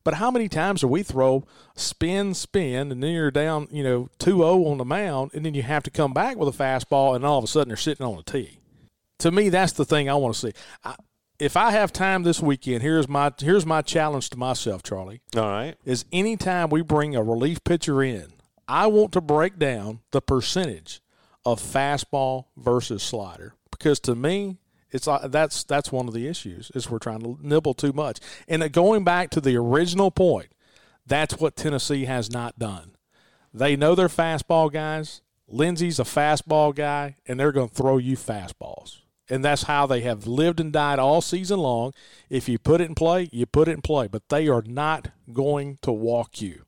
But 0.04 0.16
how 0.16 0.30
many 0.30 0.48
times 0.48 0.82
do 0.82 0.88
we 0.88 1.02
throw 1.02 1.46
spin, 1.76 2.36
spin, 2.36 2.92
and 2.92 3.02
then 3.02 3.12
you're 3.12 3.32
down, 3.32 3.68
you 3.72 3.84
know, 3.84 4.10
2 4.20 4.38
0 4.38 4.66
on 4.66 4.78
the 4.78 4.86
mound, 4.86 5.32
and 5.34 5.44
then 5.44 5.56
you 5.56 5.64
have 5.64 5.82
to 5.84 5.90
come 5.90 6.14
back 6.14 6.38
with 6.38 6.48
a 6.48 6.64
fastball, 6.64 7.16
and 7.16 7.26
all 7.26 7.40
of 7.40 7.44
a 7.44 7.48
sudden 7.48 7.70
they're 7.70 7.78
sitting 7.78 8.06
on 8.06 8.20
a 8.20 8.24
tee? 8.24 8.60
To 9.20 9.32
me, 9.32 9.50
that's 9.50 9.74
the 9.74 9.86
thing 9.86 10.10
I 10.10 10.16
want 10.16 10.36
to 10.36 10.40
see. 10.40 10.54
I, 10.84 10.96
if 11.40 11.58
I 11.58 11.72
have 11.72 11.92
time 11.92 12.24
this 12.24 12.42
weekend, 12.42 12.82
here's 12.82 13.08
my 13.08 13.32
here's 13.40 13.66
my 13.66 13.82
challenge 13.82 14.30
to 14.32 14.38
myself, 14.38 14.84
Charlie. 14.84 15.22
All 15.36 15.44
right. 15.44 15.76
Is 15.84 16.06
anytime 16.12 16.70
we 16.70 16.82
bring 16.82 17.16
a 17.16 17.24
relief 17.24 17.64
pitcher 17.64 18.04
in, 18.04 18.34
I 18.68 18.88
want 18.88 19.12
to 19.14 19.22
break 19.22 19.60
down 19.60 20.00
the 20.12 20.22
percentage 20.22 21.02
of 21.46 21.62
fastball 21.62 22.46
versus 22.58 23.04
slider 23.04 23.54
because 23.72 24.00
to 24.02 24.16
me, 24.16 24.58
it's 24.92 25.08
that's 25.26 25.64
that's 25.64 25.92
one 25.92 26.08
of 26.08 26.14
the 26.14 26.28
issues 26.28 26.72
is 26.74 26.90
we're 26.90 27.00
trying 27.00 27.22
to 27.22 27.38
nibble 27.42 27.74
too 27.74 27.92
much. 27.92 28.20
And 28.48 28.72
going 28.72 29.04
back 29.04 29.30
to 29.32 29.42
the 29.42 29.58
original 29.58 30.12
point, 30.12 30.48
that's 31.06 31.38
what 31.40 31.56
Tennessee 31.56 32.06
has 32.06 32.32
not 32.32 32.58
done. 32.58 32.96
They 33.54 33.76
know 33.76 33.96
their 33.96 34.08
fastball 34.08 34.72
guys. 34.72 35.22
Lindsey's 35.48 36.00
a 36.00 36.04
fastball 36.04 36.74
guy, 36.74 37.18
and 37.28 37.40
they're 37.40 37.52
going 37.52 37.70
to 37.70 37.76
throw 37.76 37.98
you 37.98 38.18
fastballs. 38.18 39.02
And 39.30 39.44
that's 39.44 39.64
how 39.64 39.88
they 39.88 40.02
have 40.02 40.28
lived 40.28 40.60
and 40.60 40.72
died 40.72 41.00
all 41.00 41.22
season 41.22 41.60
long. 41.60 41.94
If 42.30 42.48
you 42.48 42.60
put 42.60 42.82
it 42.82 42.86
in 42.86 42.96
play, 42.96 43.30
you 43.32 43.46
put 43.46 43.68
it 43.68 43.72
in 43.72 43.82
play, 43.82 44.08
but 44.08 44.30
they 44.30 44.48
are 44.48 44.64
not 44.66 45.10
going 45.34 45.80
to 45.82 45.92
walk 45.92 46.42
you. 46.42 46.64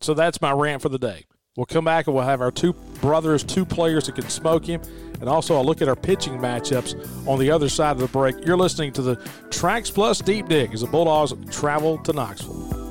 So 0.00 0.12
that's 0.12 0.42
my 0.42 0.52
rant 0.52 0.82
for 0.82 0.90
the 0.90 0.98
day. 0.98 1.24
We'll 1.56 1.64
come 1.64 1.86
back 1.86 2.06
and 2.06 2.14
we'll 2.14 2.24
have 2.24 2.42
our 2.42 2.50
two 2.50 2.74
brothers, 3.00 3.42
two 3.42 3.64
players 3.64 4.06
that 4.06 4.14
can 4.14 4.28
smoke 4.28 4.66
him, 4.66 4.82
and 5.20 5.28
also 5.28 5.56
I'll 5.56 5.64
look 5.64 5.80
at 5.80 5.88
our 5.88 5.96
pitching 5.96 6.38
matchups 6.38 7.26
on 7.26 7.38
the 7.38 7.50
other 7.50 7.70
side 7.70 7.92
of 7.92 7.98
the 7.98 8.08
break. 8.08 8.44
You're 8.44 8.58
listening 8.58 8.92
to 8.92 9.02
the 9.02 9.16
Trax 9.48 9.92
Plus 9.92 10.20
Deep 10.20 10.48
Dig 10.48 10.74
as 10.74 10.82
the 10.82 10.86
Bulldogs 10.86 11.32
travel 11.50 11.96
to 11.98 12.12
Knoxville. 12.12 12.85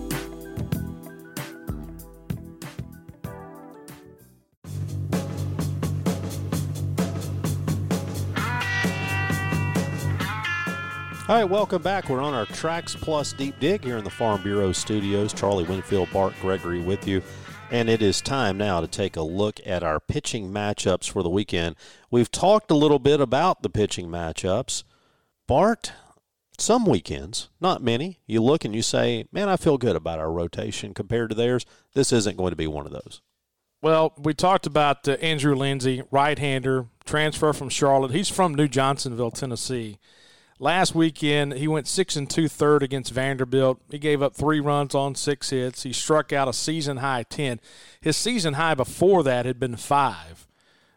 All 11.28 11.36
right, 11.36 11.44
welcome 11.44 11.82
back. 11.82 12.08
We're 12.08 12.22
on 12.22 12.36
our 12.36 12.46
Trax 12.46 12.96
Plus 12.96 13.34
Deep 13.34 13.60
Dig 13.60 13.84
here 13.84 13.98
in 13.98 14.04
the 14.04 14.12
Farm 14.12 14.44
Bureau 14.44 14.72
studios. 14.72 15.34
Charlie 15.34 15.64
Winfield, 15.64 16.08
Bart 16.14 16.36
Gregory 16.40 16.82
with 16.82 17.08
you. 17.08 17.24
And 17.72 17.90
it 17.90 18.04
is 18.04 18.22
time 18.22 18.60
now 18.60 18.80
to 18.80 18.86
take 18.86 19.16
a 19.16 19.24
look 19.24 19.60
at 19.66 19.82
our 19.82 20.00
pitching 20.00 20.52
matchups 20.52 21.10
for 21.10 21.24
the 21.24 21.30
weekend. 21.32 21.78
We've 22.12 22.30
talked 22.30 22.70
a 22.70 22.76
little 22.76 23.00
bit 23.00 23.20
about 23.20 23.64
the 23.64 23.72
pitching 23.72 24.08
matchups. 24.08 24.84
Bart, 25.48 25.94
some 26.60 26.86
weekends, 26.86 27.50
not 27.60 27.82
many, 27.82 28.20
you 28.28 28.40
look 28.44 28.64
and 28.64 28.76
you 28.76 28.84
say, 28.84 29.26
man, 29.32 29.50
I 29.50 29.58
feel 29.58 29.80
good 29.80 29.96
about 29.96 30.20
our 30.20 30.32
rotation 30.32 30.94
compared 30.94 31.30
to 31.30 31.36
theirs. 31.36 31.66
This 31.96 32.14
isn't 32.14 32.38
going 32.38 32.52
to 32.52 32.56
be 32.56 32.68
one 32.68 32.86
of 32.86 32.92
those. 32.92 33.24
Well, 33.82 34.14
we 34.16 34.36
talked 34.36 34.68
about 34.68 35.08
uh, 35.08 35.14
Andrew 35.14 35.56
Lindsey, 35.56 36.04
right-hander, 36.12 36.86
transfer 37.04 37.52
from 37.52 37.70
Charlotte. 37.70 38.12
He's 38.12 38.30
from 38.30 38.54
New 38.54 38.68
Johnsonville, 38.68 39.32
Tennessee. 39.32 39.98
Last 40.58 40.96
weekend, 40.96 41.54
he 41.54 41.68
went 41.68 41.88
six 41.88 42.16
and 42.16 42.30
two 42.30 42.48
third 42.48 42.82
against 42.82 43.12
Vanderbilt. 43.12 43.82
He 43.92 44.00
gave 44.00 44.22
up 44.22 44.36
three 44.36 44.62
runs 44.62 44.96
on 44.96 45.14
six 45.16 45.50
hits. 45.50 45.84
He 45.84 45.92
struck 45.92 46.32
out 46.32 46.48
a 46.48 46.54
season 46.54 46.98
high 46.98 47.24
ten. 47.24 47.60
His 48.00 48.16
season 48.16 48.54
high 48.54 48.76
before 48.76 49.22
that 49.24 49.46
had 49.46 49.60
been 49.60 49.76
five. 49.76 50.48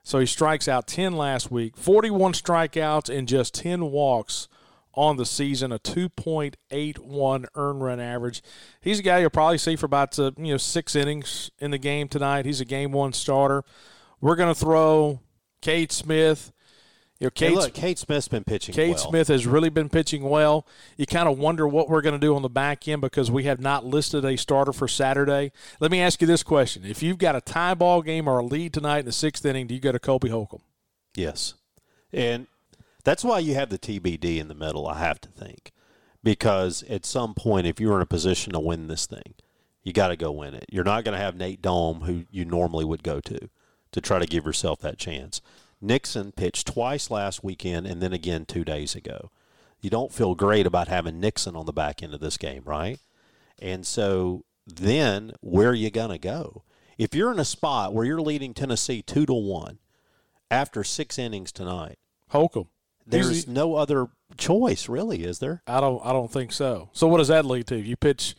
So 0.04 0.20
he 0.20 0.26
strikes 0.26 0.68
out 0.68 0.86
ten 0.86 1.16
last 1.16 1.50
week. 1.50 1.76
Forty-one 1.76 2.34
strikeouts 2.34 3.12
and 3.14 3.26
just 3.26 3.52
ten 3.52 3.90
walks 3.90 4.48
on 4.98 5.16
the 5.16 5.26
season, 5.26 5.70
a 5.70 5.78
2.81 5.78 7.46
earn 7.54 7.78
run 7.78 8.00
average. 8.00 8.42
He's 8.80 8.98
a 8.98 9.02
guy 9.02 9.20
you'll 9.20 9.30
probably 9.30 9.58
see 9.58 9.76
for 9.76 9.86
about 9.86 10.18
uh, 10.18 10.32
you 10.36 10.52
know 10.52 10.56
six 10.56 10.96
innings 10.96 11.52
in 11.60 11.70
the 11.70 11.78
game 11.78 12.08
tonight. 12.08 12.46
He's 12.46 12.60
a 12.60 12.64
game 12.64 12.90
one 12.90 13.12
starter. 13.12 13.62
We're 14.20 14.34
going 14.34 14.52
to 14.52 14.58
throw 14.58 15.20
Cade 15.62 15.92
Smith. 15.92 16.52
You 17.20 17.26
know, 17.26 17.30
Hey, 17.34 17.50
look, 17.50 17.74
Cade 17.74 17.98
Smith's 17.98 18.28
been 18.28 18.44
pitching 18.44 18.74
Cade 18.74 18.90
well. 18.90 19.10
Smith 19.10 19.28
has 19.28 19.44
really 19.44 19.70
been 19.70 19.88
pitching 19.88 20.22
well. 20.22 20.64
You 20.96 21.04
kind 21.04 21.28
of 21.28 21.36
wonder 21.36 21.66
what 21.66 21.88
we're 21.88 22.00
going 22.00 22.14
to 22.14 22.24
do 22.24 22.36
on 22.36 22.42
the 22.42 22.48
back 22.48 22.86
end 22.86 23.00
because 23.00 23.28
we 23.28 23.44
have 23.44 23.60
not 23.60 23.84
listed 23.84 24.24
a 24.24 24.36
starter 24.36 24.72
for 24.72 24.86
Saturday. 24.86 25.50
Let 25.80 25.90
me 25.90 26.00
ask 26.00 26.20
you 26.20 26.28
this 26.28 26.44
question: 26.44 26.84
If 26.84 27.02
you've 27.02 27.18
got 27.18 27.34
a 27.34 27.40
tie 27.40 27.74
ball 27.74 28.02
game 28.02 28.28
or 28.28 28.38
a 28.38 28.44
lead 28.44 28.72
tonight 28.72 29.00
in 29.00 29.06
the 29.06 29.12
sixth 29.12 29.44
inning, 29.44 29.66
do 29.66 29.74
you 29.74 29.80
go 29.80 29.90
to 29.90 29.98
Colby 29.98 30.28
Holcomb? 30.28 30.62
Yes. 31.16 31.54
And 32.12 32.46
that's 33.04 33.24
why 33.24 33.40
you 33.40 33.54
have 33.54 33.70
the 33.70 33.78
TBD 33.78 34.38
in 34.38 34.48
the 34.48 34.54
middle, 34.54 34.86
I 34.86 34.98
have 34.98 35.20
to 35.22 35.28
think. 35.28 35.72
Because 36.22 36.82
at 36.84 37.04
some 37.04 37.34
point, 37.34 37.66
if 37.66 37.80
you're 37.80 37.96
in 37.96 38.02
a 38.02 38.06
position 38.06 38.52
to 38.52 38.60
win 38.60 38.86
this 38.86 39.06
thing, 39.06 39.34
you 39.82 39.92
got 39.92 40.08
to 40.08 40.16
go 40.16 40.30
win 40.30 40.54
it. 40.54 40.66
You're 40.70 40.84
not 40.84 41.04
going 41.04 41.16
to 41.16 41.24
have 41.24 41.36
Nate 41.36 41.62
Dohm, 41.62 42.02
who 42.02 42.24
you 42.30 42.44
normally 42.44 42.84
would 42.84 43.02
go 43.02 43.20
to, 43.20 43.48
to 43.92 44.00
try 44.00 44.18
to 44.18 44.26
give 44.26 44.44
yourself 44.44 44.80
that 44.80 44.98
chance. 44.98 45.40
Nixon 45.80 46.32
pitched 46.32 46.66
twice 46.66 47.10
last 47.10 47.44
weekend 47.44 47.86
and 47.86 48.02
then 48.02 48.12
again 48.12 48.44
two 48.44 48.64
days 48.64 48.94
ago. 48.94 49.30
You 49.80 49.90
don't 49.90 50.12
feel 50.12 50.34
great 50.34 50.66
about 50.66 50.88
having 50.88 51.20
Nixon 51.20 51.54
on 51.54 51.66
the 51.66 51.72
back 51.72 52.02
end 52.02 52.12
of 52.14 52.20
this 52.20 52.36
game, 52.36 52.62
right? 52.64 52.98
And 53.60 53.86
so 53.86 54.44
then 54.66 55.32
where 55.40 55.70
are 55.70 55.74
you 55.74 55.90
going 55.90 56.10
to 56.10 56.18
go? 56.18 56.64
If 56.96 57.14
you're 57.14 57.30
in 57.30 57.38
a 57.38 57.44
spot 57.44 57.94
where 57.94 58.04
you're 58.04 58.20
leading 58.20 58.54
Tennessee 58.54 59.02
2 59.02 59.26
to 59.26 59.34
1 59.34 59.78
after 60.50 60.82
6 60.82 61.18
innings 61.18 61.52
tonight, 61.52 61.98
Holcomb. 62.30 62.68
there's 63.06 63.46
no 63.46 63.76
other 63.76 64.08
choice, 64.36 64.88
really, 64.88 65.22
is 65.22 65.38
there? 65.38 65.62
I 65.66 65.80
don't. 65.80 66.04
I 66.04 66.12
don't 66.12 66.30
think 66.30 66.52
so. 66.52 66.90
So 66.92 67.06
what 67.06 67.18
does 67.18 67.28
that 67.28 67.44
lead 67.44 67.68
to? 67.68 67.76
You 67.76 67.96
pitch 67.96 68.34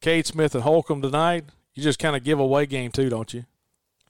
Cade 0.00 0.26
Smith 0.26 0.54
and 0.54 0.64
Holcomb 0.64 1.02
tonight. 1.02 1.44
You 1.74 1.82
just 1.82 1.98
kind 1.98 2.14
of 2.14 2.22
give 2.22 2.38
away 2.38 2.66
game 2.66 2.90
two, 2.92 3.08
don't 3.08 3.32
you? 3.32 3.46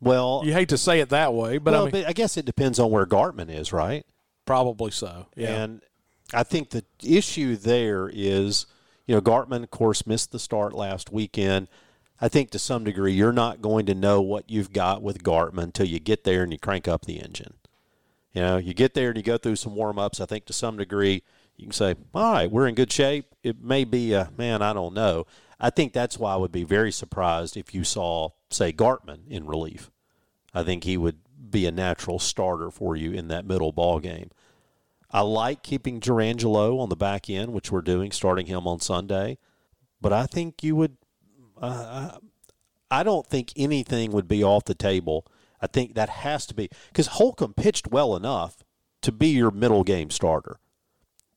Well, 0.00 0.42
You 0.44 0.52
hate 0.52 0.68
to 0.70 0.78
say 0.78 1.00
it 1.00 1.08
that 1.10 1.34
way, 1.34 1.58
but 1.58 1.72
well, 1.72 1.82
I 1.82 1.84
mean, 1.84 1.90
but 1.90 2.08
I 2.08 2.12
guess 2.12 2.36
it 2.36 2.44
depends 2.44 2.78
on 2.78 2.90
where 2.90 3.06
Gartman 3.06 3.50
is, 3.50 3.72
right? 3.72 4.04
probably 4.48 4.90
so. 4.90 5.26
Yeah. 5.36 5.62
And 5.62 5.82
I 6.32 6.42
think 6.42 6.70
the 6.70 6.82
issue 7.04 7.54
there 7.54 8.10
is, 8.12 8.66
you 9.06 9.14
know, 9.14 9.20
Gartman, 9.20 9.62
of 9.62 9.70
course, 9.70 10.06
missed 10.06 10.32
the 10.32 10.38
start 10.38 10.72
last 10.72 11.12
weekend. 11.12 11.68
I 12.18 12.28
think 12.28 12.50
to 12.50 12.58
some 12.58 12.82
degree 12.82 13.12
you're 13.12 13.30
not 13.30 13.60
going 13.60 13.84
to 13.86 13.94
know 13.94 14.22
what 14.22 14.50
you've 14.50 14.72
got 14.72 15.02
with 15.02 15.22
Gartman 15.22 15.64
until 15.64 15.86
you 15.86 16.00
get 16.00 16.24
there 16.24 16.42
and 16.42 16.50
you 16.50 16.58
crank 16.58 16.88
up 16.88 17.04
the 17.04 17.20
engine. 17.20 17.54
You 18.32 18.40
know, 18.40 18.56
you 18.56 18.72
get 18.72 18.94
there 18.94 19.08
and 19.08 19.16
you 19.18 19.22
go 19.22 19.36
through 19.36 19.56
some 19.56 19.74
warm 19.74 19.98
ups. 19.98 20.20
I 20.20 20.26
think 20.26 20.46
to 20.46 20.52
some 20.54 20.78
degree 20.78 21.22
you 21.56 21.66
can 21.66 21.72
say, 21.72 21.94
all 22.14 22.32
right, 22.32 22.50
we're 22.50 22.68
in 22.68 22.74
good 22.74 22.90
shape. 22.92 23.26
It 23.42 23.62
may 23.62 23.84
be 23.84 24.14
a 24.14 24.30
man, 24.38 24.62
I 24.62 24.72
don't 24.72 24.94
know. 24.94 25.26
I 25.60 25.70
think 25.70 25.92
that's 25.92 26.18
why 26.18 26.34
I 26.34 26.36
would 26.36 26.52
be 26.52 26.64
very 26.64 26.92
surprised 26.92 27.56
if 27.56 27.74
you 27.74 27.84
saw, 27.84 28.30
say, 28.50 28.72
Gartman 28.72 29.26
in 29.28 29.46
relief. 29.46 29.90
I 30.54 30.62
think 30.62 30.84
he 30.84 30.96
would 30.96 31.18
be 31.50 31.66
a 31.66 31.72
natural 31.72 32.18
starter 32.18 32.70
for 32.70 32.96
you 32.96 33.12
in 33.12 33.28
that 33.28 33.46
middle 33.46 33.72
ball 33.72 33.98
game. 33.98 34.30
I 35.10 35.22
like 35.22 35.62
keeping 35.62 36.00
Jurrangelo 36.00 36.78
on 36.78 36.90
the 36.90 36.96
back 36.96 37.30
end, 37.30 37.52
which 37.52 37.72
we're 37.72 37.80
doing, 37.80 38.12
starting 38.12 38.46
him 38.46 38.66
on 38.66 38.80
Sunday. 38.80 39.38
But 40.00 40.12
I 40.12 40.26
think 40.26 40.62
you 40.62 40.76
would. 40.76 40.96
Uh, 41.60 42.18
I 42.90 43.02
don't 43.02 43.26
think 43.26 43.52
anything 43.56 44.12
would 44.12 44.28
be 44.28 44.44
off 44.44 44.64
the 44.64 44.74
table. 44.74 45.26
I 45.60 45.66
think 45.66 45.94
that 45.94 46.08
has 46.08 46.46
to 46.46 46.54
be 46.54 46.68
because 46.88 47.08
Holcomb 47.08 47.54
pitched 47.54 47.88
well 47.88 48.14
enough 48.14 48.62
to 49.02 49.10
be 49.10 49.28
your 49.28 49.50
middle 49.50 49.82
game 49.82 50.10
starter. 50.10 50.60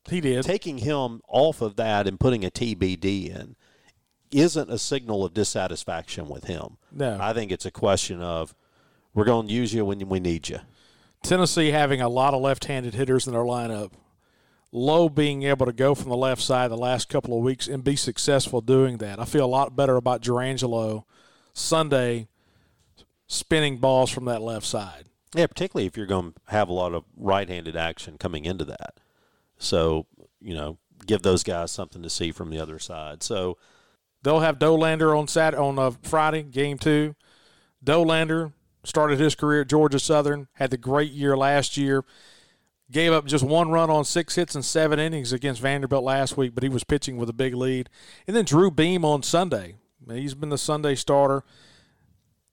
He 0.08 0.20
did. 0.20 0.44
Taking 0.44 0.78
him 0.78 1.20
off 1.28 1.60
of 1.60 1.76
that 1.76 2.06
and 2.06 2.20
putting 2.20 2.44
a 2.44 2.50
TBD 2.50 3.34
in 3.34 3.56
isn't 4.32 4.70
a 4.70 4.78
signal 4.78 5.24
of 5.24 5.34
dissatisfaction 5.34 6.28
with 6.28 6.44
him. 6.44 6.78
No. 6.90 7.18
I 7.20 7.32
think 7.32 7.52
it's 7.52 7.66
a 7.66 7.70
question 7.70 8.20
of 8.20 8.54
we're 9.14 9.24
going 9.24 9.48
to 9.48 9.52
use 9.52 9.72
you 9.74 9.84
when 9.84 10.08
we 10.08 10.20
need 10.20 10.48
you. 10.48 10.60
Tennessee 11.22 11.70
having 11.70 12.00
a 12.00 12.08
lot 12.08 12.34
of 12.34 12.42
left-handed 12.42 12.94
hitters 12.94 13.26
in 13.26 13.32
their 13.32 13.42
lineup. 13.42 13.92
Lowe 14.72 15.08
being 15.08 15.42
able 15.42 15.66
to 15.66 15.72
go 15.72 15.94
from 15.94 16.08
the 16.08 16.16
left 16.16 16.40
side 16.40 16.70
the 16.70 16.76
last 16.76 17.08
couple 17.08 17.36
of 17.36 17.44
weeks 17.44 17.68
and 17.68 17.84
be 17.84 17.94
successful 17.94 18.60
doing 18.62 18.96
that. 18.98 19.20
I 19.20 19.26
feel 19.26 19.44
a 19.44 19.46
lot 19.46 19.76
better 19.76 19.96
about 19.96 20.22
Jurrangelo 20.22 21.04
Sunday 21.52 22.28
spinning 23.26 23.78
balls 23.78 24.10
from 24.10 24.24
that 24.24 24.40
left 24.40 24.66
side. 24.66 25.04
Yeah, 25.34 25.46
particularly 25.46 25.86
if 25.86 25.96
you're 25.96 26.06
going 26.06 26.32
to 26.32 26.40
have 26.48 26.68
a 26.68 26.72
lot 26.74 26.94
of 26.94 27.04
right-handed 27.16 27.76
action 27.76 28.18
coming 28.18 28.46
into 28.46 28.64
that. 28.64 28.98
So, 29.58 30.06
you 30.40 30.54
know, 30.54 30.78
give 31.06 31.22
those 31.22 31.42
guys 31.42 31.70
something 31.70 32.02
to 32.02 32.10
see 32.10 32.32
from 32.32 32.50
the 32.50 32.58
other 32.58 32.78
side. 32.78 33.22
So 33.22 33.58
they'll 34.22 34.40
have 34.40 34.58
Dollander 34.58 35.18
on 35.18 35.28
Sat 35.28 35.54
on 35.54 35.78
uh, 35.78 35.92
Friday, 36.02 36.42
game 36.42 36.78
two. 36.78 37.14
Dollander 37.84 38.52
started 38.84 39.18
his 39.18 39.34
career 39.34 39.62
at 39.62 39.68
Georgia 39.68 39.98
Southern, 39.98 40.48
had 40.54 40.70
the 40.70 40.76
great 40.76 41.12
year 41.12 41.36
last 41.36 41.76
year. 41.76 42.04
Gave 42.90 43.12
up 43.12 43.24
just 43.24 43.44
one 43.44 43.70
run 43.70 43.88
on 43.88 44.04
six 44.04 44.34
hits 44.34 44.54
and 44.54 44.64
seven 44.64 44.98
innings 44.98 45.32
against 45.32 45.62
Vanderbilt 45.62 46.04
last 46.04 46.36
week, 46.36 46.54
but 46.54 46.62
he 46.62 46.68
was 46.68 46.84
pitching 46.84 47.16
with 47.16 47.30
a 47.30 47.32
big 47.32 47.54
lead. 47.54 47.88
And 48.26 48.36
then 48.36 48.44
Drew 48.44 48.70
Beam 48.70 49.02
on 49.04 49.22
Sunday. 49.22 49.76
He's 50.10 50.34
been 50.34 50.50
the 50.50 50.58
Sunday 50.58 50.94
starter. 50.94 51.42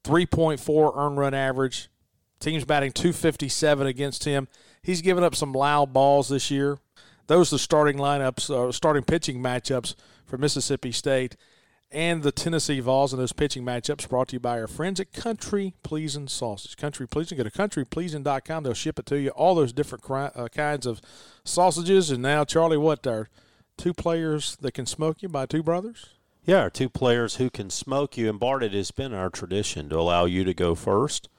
3.4 0.05 0.97
earned 0.97 1.17
run 1.17 1.33
average. 1.33 1.89
Team's 2.39 2.63
batting 2.63 2.93
257 2.93 3.85
against 3.85 4.23
him. 4.23 4.47
He's 4.81 5.01
given 5.01 5.25
up 5.25 5.35
some 5.35 5.51
loud 5.51 5.91
balls 5.91 6.29
this 6.29 6.49
year. 6.49 6.77
Those 7.27 7.51
are 7.51 7.55
the 7.55 7.59
starting 7.59 7.97
lineups, 7.97 8.49
uh, 8.49 8.71
starting 8.71 9.03
pitching 9.03 9.43
matchups 9.43 9.95
for 10.25 10.37
Mississippi 10.37 10.93
State 10.93 11.35
and 11.91 12.21
the 12.21 12.31
Tennessee 12.31 12.79
Vols 12.79 13.13
in 13.13 13.19
those 13.19 13.33
pitching 13.33 13.63
matchups 13.63 14.07
brought 14.07 14.29
to 14.29 14.35
you 14.35 14.39
by 14.39 14.59
our 14.59 14.67
friends 14.67 14.99
at 14.99 15.11
Country 15.11 15.73
Pleasing 15.83 16.27
Sausage. 16.27 16.77
Country 16.77 17.07
Pleasing, 17.07 17.37
go 17.37 17.43
to 17.43 17.49
countrypleasing.com. 17.49 18.63
They'll 18.63 18.73
ship 18.73 18.99
it 18.99 19.05
to 19.07 19.19
you. 19.19 19.29
All 19.31 19.55
those 19.55 19.73
different 19.73 20.03
uh, 20.09 20.47
kinds 20.49 20.85
of 20.85 21.01
sausages. 21.43 22.11
And 22.11 22.21
now, 22.21 22.43
Charlie, 22.43 22.77
what 22.77 23.05
are 23.07 23.29
two 23.77 23.93
players 23.93 24.55
that 24.57 24.73
can 24.73 24.85
smoke 24.85 25.21
you 25.21 25.29
by 25.29 25.45
two 25.45 25.63
brothers? 25.63 26.09
Yeah, 26.45 26.61
our 26.61 26.69
two 26.69 26.89
players 26.89 27.35
who 27.35 27.49
can 27.49 27.69
smoke 27.69 28.17
you. 28.17 28.29
And 28.29 28.39
Bart, 28.39 28.63
it 28.63 28.73
has 28.73 28.91
been 28.91 29.13
our 29.13 29.29
tradition 29.29 29.89
to 29.89 29.97
allow 29.97 30.25
you 30.25 30.43
to 30.43 30.53
go 30.53 30.75
first. 30.75 31.29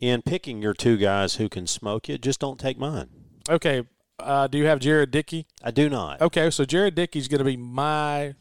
In 0.00 0.22
picking 0.22 0.62
your 0.62 0.72
two 0.72 0.96
guys 0.96 1.34
who 1.34 1.50
can 1.50 1.66
smoke 1.66 2.08
you, 2.08 2.16
just 2.16 2.40
don't 2.40 2.58
take 2.58 2.78
mine. 2.78 3.08
Okay. 3.48 3.82
Uh, 4.18 4.46
do 4.46 4.56
you 4.58 4.64
have 4.64 4.80
Jared 4.80 5.10
Dickey? 5.10 5.46
I 5.62 5.70
do 5.70 5.88
not. 5.90 6.20
Okay, 6.20 6.50
so 6.50 6.64
Jared 6.64 6.94
Dickey's 6.94 7.28
going 7.28 7.38
to 7.38 7.44
be 7.44 7.56
my 7.56 8.34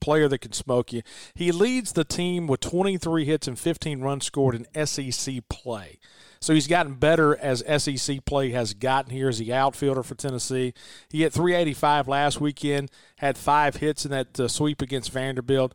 player 0.00 0.28
that 0.28 0.38
can 0.38 0.52
smoke 0.52 0.92
you. 0.92 1.02
He 1.34 1.52
leads 1.52 1.92
the 1.92 2.04
team 2.04 2.46
with 2.46 2.60
23 2.60 3.24
hits 3.24 3.46
and 3.46 3.58
15 3.58 4.00
runs 4.00 4.24
scored 4.24 4.54
in 4.54 4.86
SEC 4.86 5.48
play. 5.48 5.98
So 6.40 6.54
he's 6.54 6.66
gotten 6.66 6.94
better 6.94 7.36
as 7.36 7.62
SEC 7.82 8.24
play 8.24 8.50
has 8.50 8.72
gotten 8.72 9.12
here 9.12 9.28
as 9.28 9.38
the 9.38 9.52
outfielder 9.52 10.02
for 10.02 10.14
Tennessee. 10.14 10.72
He 11.10 11.20
hit 11.20 11.34
385 11.34 12.08
last 12.08 12.40
weekend, 12.40 12.90
had 13.18 13.36
five 13.36 13.76
hits 13.76 14.06
in 14.06 14.10
that 14.10 14.40
uh, 14.40 14.48
sweep 14.48 14.80
against 14.80 15.12
Vanderbilt. 15.12 15.74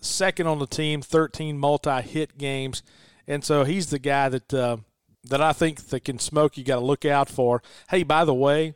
Second 0.00 0.46
on 0.46 0.60
the 0.60 0.66
team, 0.66 1.02
13 1.02 1.58
multi-hit 1.58 2.38
games, 2.38 2.82
and 3.26 3.44
so 3.44 3.64
he's 3.64 3.90
the 3.90 3.98
guy 3.98 4.28
that 4.28 4.52
uh, 4.52 4.78
that 5.24 5.40
I 5.40 5.52
think 5.52 5.86
that 5.88 6.04
can 6.04 6.18
smoke. 6.18 6.56
You 6.56 6.64
got 6.64 6.80
to 6.80 6.84
look 6.84 7.04
out 7.04 7.28
for. 7.28 7.62
Hey, 7.90 8.02
by 8.02 8.24
the 8.24 8.34
way, 8.34 8.74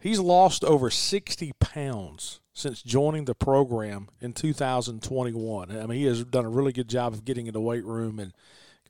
he's 0.00 0.20
lost 0.20 0.64
over 0.64 0.90
60 0.90 1.52
pounds 1.60 2.40
since 2.58 2.82
joining 2.82 3.24
the 3.24 3.34
program 3.34 4.08
in 4.20 4.32
2021. 4.32 5.70
I 5.70 5.86
mean, 5.86 5.98
he 5.98 6.04
has 6.06 6.24
done 6.24 6.44
a 6.44 6.50
really 6.50 6.72
good 6.72 6.88
job 6.88 7.12
of 7.12 7.24
getting 7.24 7.46
in 7.46 7.52
the 7.52 7.60
weight 7.60 7.84
room 7.84 8.18
and 8.18 8.32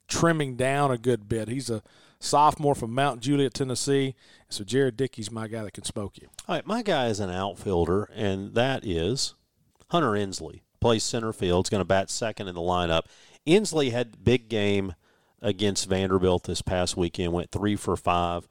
trimming 0.08 0.56
down 0.56 0.90
a 0.90 0.96
good 0.96 1.28
bit. 1.28 1.48
He's 1.48 1.68
a 1.68 1.82
sophomore 2.18 2.74
from 2.74 2.94
Mount 2.94 3.20
Juliet, 3.20 3.52
Tennessee. 3.52 4.14
So 4.48 4.64
Jared 4.64 4.96
Dickey's 4.96 5.30
my 5.30 5.48
guy 5.48 5.62
that 5.64 5.74
can 5.74 5.84
smoke 5.84 6.16
you. 6.16 6.28
All 6.48 6.54
right, 6.54 6.66
my 6.66 6.82
guy 6.82 7.08
is 7.08 7.20
an 7.20 7.30
outfielder, 7.30 8.08
and 8.14 8.54
that 8.54 8.86
is 8.86 9.34
Hunter 9.90 10.16
Ensley. 10.16 10.62
Plays 10.80 11.04
center 11.04 11.34
field. 11.34 11.66
Is 11.66 11.70
going 11.70 11.80
to 11.80 11.84
bat 11.84 12.08
second 12.08 12.48
in 12.48 12.54
the 12.54 12.60
lineup. 12.62 13.02
Ensley 13.46 13.90
had 13.90 14.24
big 14.24 14.48
game 14.48 14.94
against 15.42 15.88
Vanderbilt 15.88 16.44
this 16.44 16.62
past 16.62 16.96
weekend. 16.96 17.34
Went 17.34 17.50
three 17.50 17.76
for 17.76 17.96
five. 17.96 18.48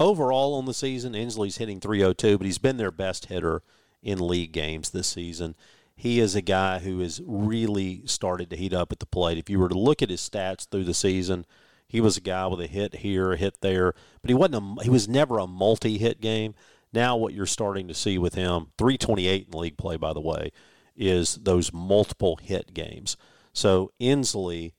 Overall 0.00 0.54
on 0.54 0.64
the 0.64 0.74
season, 0.74 1.14
Ensley's 1.14 1.58
hitting 1.58 1.80
302, 1.80 2.38
but 2.38 2.46
he's 2.46 2.58
been 2.58 2.78
their 2.78 2.90
best 2.90 3.26
hitter 3.26 3.62
in 4.04 4.20
league 4.20 4.52
games 4.52 4.90
this 4.90 5.08
season. 5.08 5.56
He 5.96 6.20
is 6.20 6.34
a 6.34 6.42
guy 6.42 6.80
who 6.80 7.00
has 7.00 7.20
really 7.24 8.02
started 8.04 8.50
to 8.50 8.56
heat 8.56 8.72
up 8.72 8.92
at 8.92 8.98
the 8.98 9.06
plate. 9.06 9.38
If 9.38 9.48
you 9.48 9.58
were 9.58 9.68
to 9.68 9.78
look 9.78 10.02
at 10.02 10.10
his 10.10 10.20
stats 10.20 10.68
through 10.68 10.84
the 10.84 10.94
season, 10.94 11.46
he 11.88 12.00
was 12.00 12.16
a 12.16 12.20
guy 12.20 12.46
with 12.46 12.60
a 12.60 12.66
hit 12.66 12.96
here, 12.96 13.32
a 13.32 13.36
hit 13.36 13.58
there, 13.60 13.94
but 14.20 14.28
he 14.28 14.34
wasn't 14.34 14.56
a, 14.56 14.82
he 14.82 14.90
was 14.90 15.08
never 15.08 15.38
a 15.38 15.46
multi-hit 15.46 16.20
game. 16.20 16.54
Now 16.92 17.16
what 17.16 17.32
you're 17.32 17.46
starting 17.46 17.88
to 17.88 17.94
see 17.94 18.18
with 18.18 18.34
him, 18.34 18.72
328 18.78 19.48
in 19.52 19.58
league 19.58 19.78
play 19.78 19.96
by 19.96 20.12
the 20.12 20.20
way, 20.20 20.50
is 20.96 21.36
those 21.36 21.72
multiple 21.72 22.36
hit 22.36 22.74
games. 22.74 23.16
So 23.52 23.92
Ensley, 24.00 24.74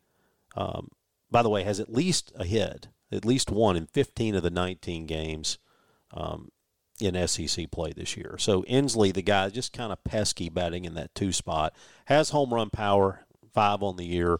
um, 0.55 0.89
by 1.31 1.41
the 1.41 1.49
way, 1.49 1.63
has 1.63 1.79
at 1.79 1.91
least 1.91 2.31
a 2.35 2.45
hit, 2.45 2.89
at 3.11 3.25
least 3.25 3.49
one 3.49 3.75
in 3.75 3.87
15 3.87 4.35
of 4.35 4.43
the 4.43 4.49
19 4.49 5.05
games 5.05 5.57
um, 6.11 6.49
in 6.99 7.27
SEC 7.27 7.69
play 7.71 7.91
this 7.93 8.15
year. 8.15 8.35
So 8.39 8.63
Ensley, 8.67 9.11
the 9.11 9.21
guy, 9.21 9.49
just 9.49 9.73
kind 9.73 9.91
of 9.91 10.03
pesky 10.03 10.49
batting 10.49 10.85
in 10.85 10.93
that 10.95 11.13
two 11.13 11.31
spot, 11.31 11.73
has 12.05 12.29
home 12.29 12.53
run 12.53 12.69
power, 12.69 13.25
five 13.53 13.83
on 13.83 13.97
the 13.97 14.05
year, 14.05 14.39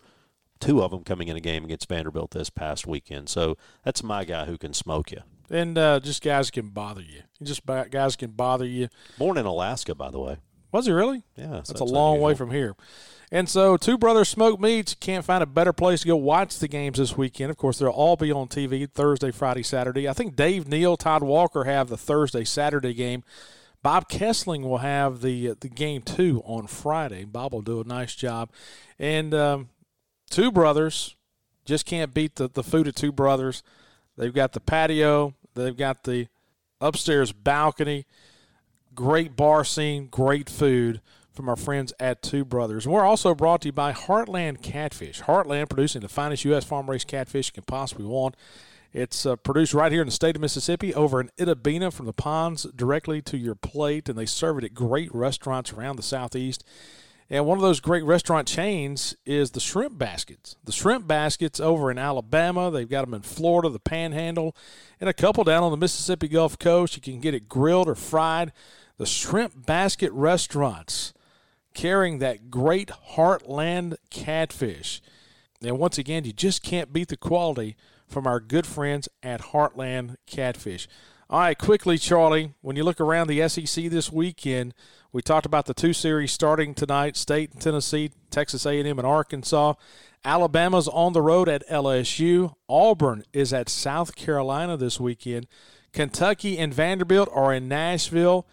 two 0.59 0.81
of 0.81 0.91
them 0.91 1.03
coming 1.03 1.27
in 1.27 1.35
a 1.35 1.41
game 1.41 1.65
against 1.65 1.89
Vanderbilt 1.89 2.31
this 2.31 2.49
past 2.49 2.87
weekend. 2.87 3.29
So 3.29 3.57
that's 3.83 4.03
my 4.03 4.23
guy 4.23 4.45
who 4.45 4.57
can 4.57 4.73
smoke 4.73 5.11
you. 5.11 5.21
And 5.49 5.77
uh, 5.77 5.99
just 5.99 6.23
guys 6.23 6.49
can 6.49 6.69
bother 6.69 7.01
you. 7.01 7.21
Just 7.43 7.65
guys 7.65 8.15
can 8.15 8.31
bother 8.31 8.65
you. 8.65 8.87
Born 9.17 9.37
in 9.37 9.45
Alaska, 9.45 9.93
by 9.93 10.09
the 10.09 10.19
way. 10.19 10.37
Was 10.75 10.87
he 10.87 10.91
really? 10.91 11.23
Yeah, 11.37 11.51
that's, 11.51 11.69
that's 11.69 11.79
a 11.79 11.85
long 11.85 12.15
unusual. 12.15 12.25
way 12.25 12.35
from 12.35 12.51
here. 12.51 12.75
And 13.31 13.47
so, 13.47 13.77
Two 13.77 13.97
Brothers 13.97 14.27
Smoke 14.27 14.59
Meats 14.59 14.93
can't 14.93 15.23
find 15.23 15.41
a 15.41 15.45
better 15.45 15.71
place 15.71 16.01
to 16.01 16.07
go 16.07 16.17
watch 16.17 16.59
the 16.59 16.67
games 16.67 16.97
this 16.97 17.15
weekend. 17.15 17.49
Of 17.49 17.55
course, 17.55 17.79
they'll 17.79 17.87
all 17.87 18.17
be 18.17 18.29
on 18.29 18.49
TV 18.49 18.91
Thursday, 18.91 19.31
Friday, 19.31 19.63
Saturday. 19.63 20.09
I 20.09 20.11
think 20.11 20.35
Dave 20.35 20.67
Neal, 20.67 20.97
Todd 20.97 21.23
Walker 21.23 21.63
have 21.63 21.87
the 21.87 21.95
Thursday, 21.95 22.43
Saturday 22.43 22.93
game. 22.93 23.23
Bob 23.83 24.09
Kesling 24.09 24.63
will 24.63 24.79
have 24.79 25.21
the 25.21 25.51
uh, 25.51 25.55
the 25.57 25.69
game 25.69 26.01
two 26.01 26.41
on 26.43 26.67
Friday. 26.67 27.23
Bob 27.23 27.53
will 27.53 27.61
do 27.61 27.79
a 27.79 27.85
nice 27.85 28.13
job. 28.13 28.49
And 28.99 29.33
um, 29.33 29.69
Two 30.29 30.51
Brothers 30.51 31.15
just 31.63 31.85
can't 31.85 32.13
beat 32.13 32.35
the, 32.35 32.49
the 32.49 32.63
food 32.63 32.89
at 32.89 32.97
Two 32.97 33.13
Brothers. 33.13 33.63
They've 34.17 34.33
got 34.33 34.51
the 34.51 34.59
patio, 34.59 35.35
they've 35.53 35.77
got 35.77 36.03
the 36.03 36.27
upstairs 36.81 37.31
balcony, 37.31 38.05
great 38.95 39.35
bar 39.35 39.63
scene, 39.63 40.07
great 40.07 40.49
food 40.49 41.01
from 41.33 41.49
our 41.49 41.55
friends 41.55 41.93
at 41.99 42.21
Two 42.21 42.45
Brothers. 42.45 42.85
And 42.85 42.93
we're 42.93 43.03
also 43.03 43.35
brought 43.35 43.61
to 43.61 43.67
you 43.67 43.73
by 43.73 43.91
Heartland 43.91 44.61
Catfish. 44.61 45.21
Heartland 45.23 45.69
producing 45.69 46.01
the 46.01 46.09
finest 46.09 46.45
U.S. 46.45 46.63
farm 46.63 46.89
raised 46.89 47.07
catfish 47.07 47.47
you 47.47 47.53
can 47.53 47.63
possibly 47.63 48.05
want. 48.05 48.35
It's 48.93 49.25
uh, 49.25 49.35
produced 49.35 49.73
right 49.73 49.91
here 49.91 50.01
in 50.01 50.07
the 50.07 50.13
state 50.13 50.37
of 50.37 50.41
Mississippi 50.41 50.95
over 50.95 51.19
in 51.19 51.29
Itta 51.37 51.61
Bena 51.61 51.91
from 51.91 52.05
the 52.05 52.13
ponds 52.13 52.63
directly 52.75 53.21
to 53.23 53.37
your 53.37 53.55
plate, 53.55 54.07
and 54.07 54.17
they 54.17 54.25
serve 54.25 54.57
it 54.57 54.63
at 54.63 54.73
great 54.73 55.13
restaurants 55.13 55.73
around 55.73 55.97
the 55.97 56.03
southeast. 56.03 56.63
And 57.29 57.45
one 57.45 57.57
of 57.57 57.63
those 57.63 57.79
great 57.79 58.03
restaurant 58.03 58.47
chains 58.47 59.15
is 59.25 59.51
the 59.51 59.59
Shrimp 59.59 59.97
Baskets. 59.97 60.55
The 60.63 60.71
Shrimp 60.71 61.07
Baskets 61.07 61.59
over 61.59 61.89
in 61.89 61.97
Alabama. 61.97 62.69
They've 62.71 62.87
got 62.87 63.03
them 63.03 63.15
in 63.15 63.23
Florida, 63.23 63.67
the 63.67 63.79
Panhandle, 63.79 64.55
and 65.01 65.09
a 65.09 65.13
couple 65.13 65.43
down 65.43 65.63
on 65.63 65.71
the 65.71 65.77
Mississippi 65.77 66.27
Gulf 66.27 66.59
Coast. 66.59 66.95
You 66.95 67.01
can 67.01 67.19
get 67.19 67.33
it 67.33 67.49
grilled 67.49 67.89
or 67.89 67.95
fried. 67.95 68.53
The 68.97 69.05
Shrimp 69.05 69.65
Basket 69.65 70.11
restaurants 70.13 71.13
carrying 71.73 72.19
that 72.19 72.49
great 72.49 72.89
Heartland 73.15 73.95
catfish. 74.09 75.01
And 75.61 75.77
once 75.77 75.97
again, 75.97 76.23
you 76.23 76.31
just 76.31 76.63
can't 76.63 76.93
beat 76.93 77.09
the 77.09 77.17
quality 77.17 77.75
from 78.07 78.25
our 78.25 78.39
good 78.39 78.65
friends 78.65 79.09
at 79.21 79.41
Heartland 79.41 80.15
Catfish. 80.25 80.87
All 81.29 81.39
right, 81.39 81.57
quickly, 81.57 81.97
Charlie, 81.97 82.53
when 82.61 82.75
you 82.75 82.83
look 82.83 83.01
around 83.01 83.27
the 83.27 83.49
SEC 83.49 83.85
this 83.85 84.11
weekend, 84.11 84.73
we 85.11 85.21
talked 85.21 85.45
about 85.45 85.65
the 85.65 85.73
two 85.73 85.91
series 85.91 86.31
starting 86.31 86.73
tonight, 86.75 87.17
State 87.17 87.51
and 87.51 87.61
Tennessee, 87.61 88.11
Texas 88.29 88.65
A&M 88.65 88.99
and 88.99 89.07
Arkansas. 89.07 89.73
Alabama's 90.23 90.87
on 90.87 91.13
the 91.13 91.21
road 91.21 91.49
at 91.49 91.67
LSU. 91.67 92.53
Auburn 92.69 93.23
is 93.33 93.51
at 93.51 93.69
South 93.69 94.15
Carolina 94.15 94.77
this 94.77 94.99
weekend. 94.99 95.47
Kentucky 95.93 96.57
and 96.57 96.73
Vanderbilt 96.73 97.29
are 97.33 97.53
in 97.53 97.67
Nashville. 97.67 98.45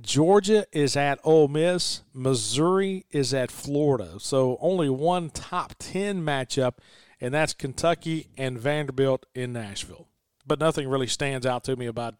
Georgia 0.00 0.64
is 0.72 0.96
at 0.96 1.18
Ole 1.24 1.48
Miss. 1.48 2.02
Missouri 2.14 3.04
is 3.10 3.34
at 3.34 3.50
Florida. 3.50 4.14
So 4.20 4.56
only 4.60 4.88
one 4.88 5.30
top 5.30 5.74
10 5.78 6.22
matchup, 6.22 6.74
and 7.20 7.34
that's 7.34 7.52
Kentucky 7.52 8.28
and 8.36 8.58
Vanderbilt 8.58 9.26
in 9.34 9.52
Nashville. 9.52 10.08
But 10.46 10.60
nothing 10.60 10.88
really 10.88 11.08
stands 11.08 11.44
out 11.44 11.64
to 11.64 11.76
me 11.76 11.86
about 11.86 12.14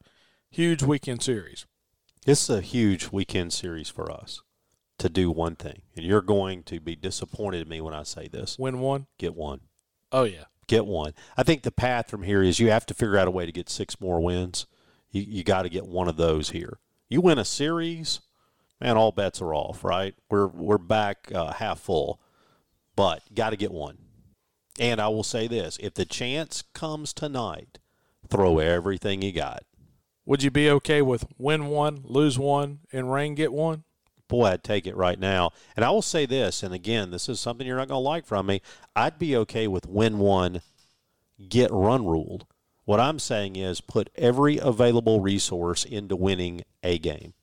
huge 0.50 0.82
weekend 0.82 1.22
series. 1.22 1.66
This 2.26 2.42
is 2.42 2.56
a 2.56 2.60
huge 2.60 3.10
weekend 3.12 3.52
series 3.52 3.88
for 3.88 4.10
us 4.10 4.42
to 4.98 5.08
do 5.08 5.30
one 5.30 5.54
thing. 5.54 5.82
And 5.96 6.04
you're 6.04 6.20
going 6.20 6.64
to 6.64 6.80
be 6.80 6.96
disappointed 6.96 7.62
in 7.62 7.68
me 7.68 7.80
when 7.80 7.94
I 7.94 8.02
say 8.02 8.26
this. 8.26 8.58
Win 8.58 8.80
one? 8.80 9.06
Get 9.18 9.36
one. 9.36 9.60
Oh, 10.10 10.24
yeah. 10.24 10.44
Get 10.66 10.84
one. 10.84 11.14
I 11.36 11.44
think 11.44 11.62
the 11.62 11.70
path 11.70 12.10
from 12.10 12.24
here 12.24 12.42
is 12.42 12.58
you 12.58 12.70
have 12.70 12.86
to 12.86 12.94
figure 12.94 13.16
out 13.16 13.28
a 13.28 13.30
way 13.30 13.46
to 13.46 13.52
get 13.52 13.70
six 13.70 14.00
more 14.00 14.20
wins. 14.20 14.66
You, 15.10 15.22
you 15.22 15.44
got 15.44 15.62
to 15.62 15.68
get 15.68 15.86
one 15.86 16.08
of 16.08 16.16
those 16.16 16.50
here. 16.50 16.80
You 17.10 17.22
win 17.22 17.38
a 17.38 17.44
series, 17.44 18.20
man, 18.82 18.98
all 18.98 19.12
bets 19.12 19.40
are 19.40 19.54
off, 19.54 19.82
right? 19.82 20.14
We're 20.28 20.46
we're 20.46 20.76
back 20.76 21.32
uh, 21.34 21.54
half 21.54 21.80
full, 21.80 22.20
but 22.96 23.22
got 23.34 23.50
to 23.50 23.56
get 23.56 23.72
one. 23.72 23.96
And 24.78 25.00
I 25.00 25.08
will 25.08 25.22
say 25.22 25.48
this: 25.48 25.78
if 25.80 25.94
the 25.94 26.04
chance 26.04 26.62
comes 26.74 27.14
tonight, 27.14 27.78
throw 28.28 28.58
everything 28.58 29.22
you 29.22 29.32
got. 29.32 29.64
Would 30.26 30.42
you 30.42 30.50
be 30.50 30.68
okay 30.68 31.00
with 31.00 31.24
win 31.38 31.68
one, 31.68 32.00
lose 32.04 32.38
one, 32.38 32.80
and 32.92 33.10
rain 33.10 33.34
get 33.34 33.54
one? 33.54 33.84
Boy, 34.28 34.48
I'd 34.48 34.62
take 34.62 34.86
it 34.86 34.94
right 34.94 35.18
now. 35.18 35.52
And 35.74 35.86
I 35.86 35.90
will 35.90 36.02
say 36.02 36.26
this, 36.26 36.62
and 36.62 36.74
again, 36.74 37.10
this 37.10 37.30
is 37.30 37.40
something 37.40 37.66
you're 37.66 37.78
not 37.78 37.88
going 37.88 37.96
to 37.96 38.06
like 38.06 38.26
from 38.26 38.44
me. 38.44 38.60
I'd 38.94 39.18
be 39.18 39.34
okay 39.34 39.66
with 39.66 39.86
win 39.86 40.18
one, 40.18 40.60
get 41.48 41.70
run 41.72 42.04
ruled 42.04 42.44
what 42.88 43.00
I'm 43.00 43.18
saying 43.18 43.56
is 43.56 43.82
put 43.82 44.08
every 44.16 44.56
available 44.56 45.20
resource 45.20 45.84
into 45.84 46.16
winning 46.16 46.62
a 46.82 46.98
game. 46.98 47.34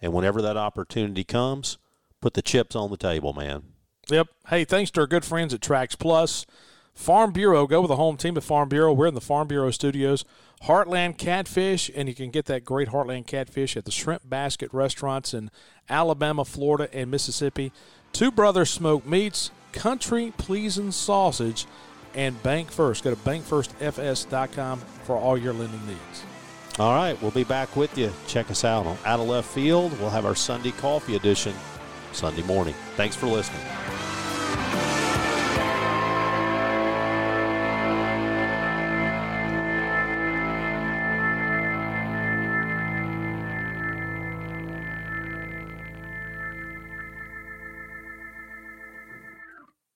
And 0.00 0.12
whenever 0.12 0.40
that 0.40 0.56
opportunity 0.56 1.24
comes, 1.24 1.78
put 2.20 2.34
the 2.34 2.42
chips 2.42 2.76
on 2.76 2.92
the 2.92 2.96
table, 2.96 3.32
man. 3.32 3.64
Yep. 4.08 4.28
Hey, 4.50 4.64
thanks 4.64 4.92
to 4.92 5.00
our 5.00 5.08
good 5.08 5.24
friends 5.24 5.52
at 5.52 5.58
Trax 5.58 5.98
Plus. 5.98 6.46
Farm 6.94 7.32
Bureau, 7.32 7.66
go 7.66 7.80
with 7.80 7.88
the 7.88 7.96
home 7.96 8.16
team 8.16 8.36
at 8.36 8.44
Farm 8.44 8.68
Bureau. 8.68 8.92
We're 8.92 9.08
in 9.08 9.14
the 9.14 9.20
Farm 9.20 9.48
Bureau 9.48 9.72
studios. 9.72 10.24
Heartland 10.62 11.18
Catfish, 11.18 11.90
and 11.92 12.08
you 12.08 12.14
can 12.14 12.30
get 12.30 12.44
that 12.44 12.64
great 12.64 12.90
Heartland 12.90 13.26
Catfish 13.26 13.76
at 13.76 13.86
the 13.86 13.90
Shrimp 13.90 14.30
Basket 14.30 14.72
restaurants 14.72 15.34
in 15.34 15.50
Alabama, 15.88 16.44
Florida, 16.44 16.88
and 16.96 17.10
Mississippi. 17.10 17.72
Two 18.12 18.30
Brothers 18.30 18.70
Smoked 18.70 19.08
Meats, 19.08 19.50
Country 19.72 20.32
Pleasing 20.38 20.92
Sausage, 20.92 21.66
and 22.14 22.40
Bank 22.42 22.70
First. 22.70 23.04
Go 23.04 23.10
to 23.10 23.16
bankfirstfs.com 23.16 24.80
for 25.04 25.16
all 25.16 25.36
your 25.36 25.52
lending 25.52 25.86
needs. 25.86 26.24
All 26.78 26.94
right, 26.94 27.20
we'll 27.22 27.30
be 27.30 27.44
back 27.44 27.76
with 27.76 27.96
you. 27.96 28.12
Check 28.26 28.50
us 28.50 28.64
out 28.64 28.86
on 28.86 28.98
Out 29.04 29.20
of 29.20 29.28
Left 29.28 29.48
Field. 29.48 29.98
We'll 30.00 30.10
have 30.10 30.26
our 30.26 30.34
Sunday 30.34 30.72
Coffee 30.72 31.14
edition 31.14 31.54
Sunday 32.12 32.42
morning. 32.42 32.74
Thanks 32.96 33.14
for 33.14 33.26
listening. 33.26 33.62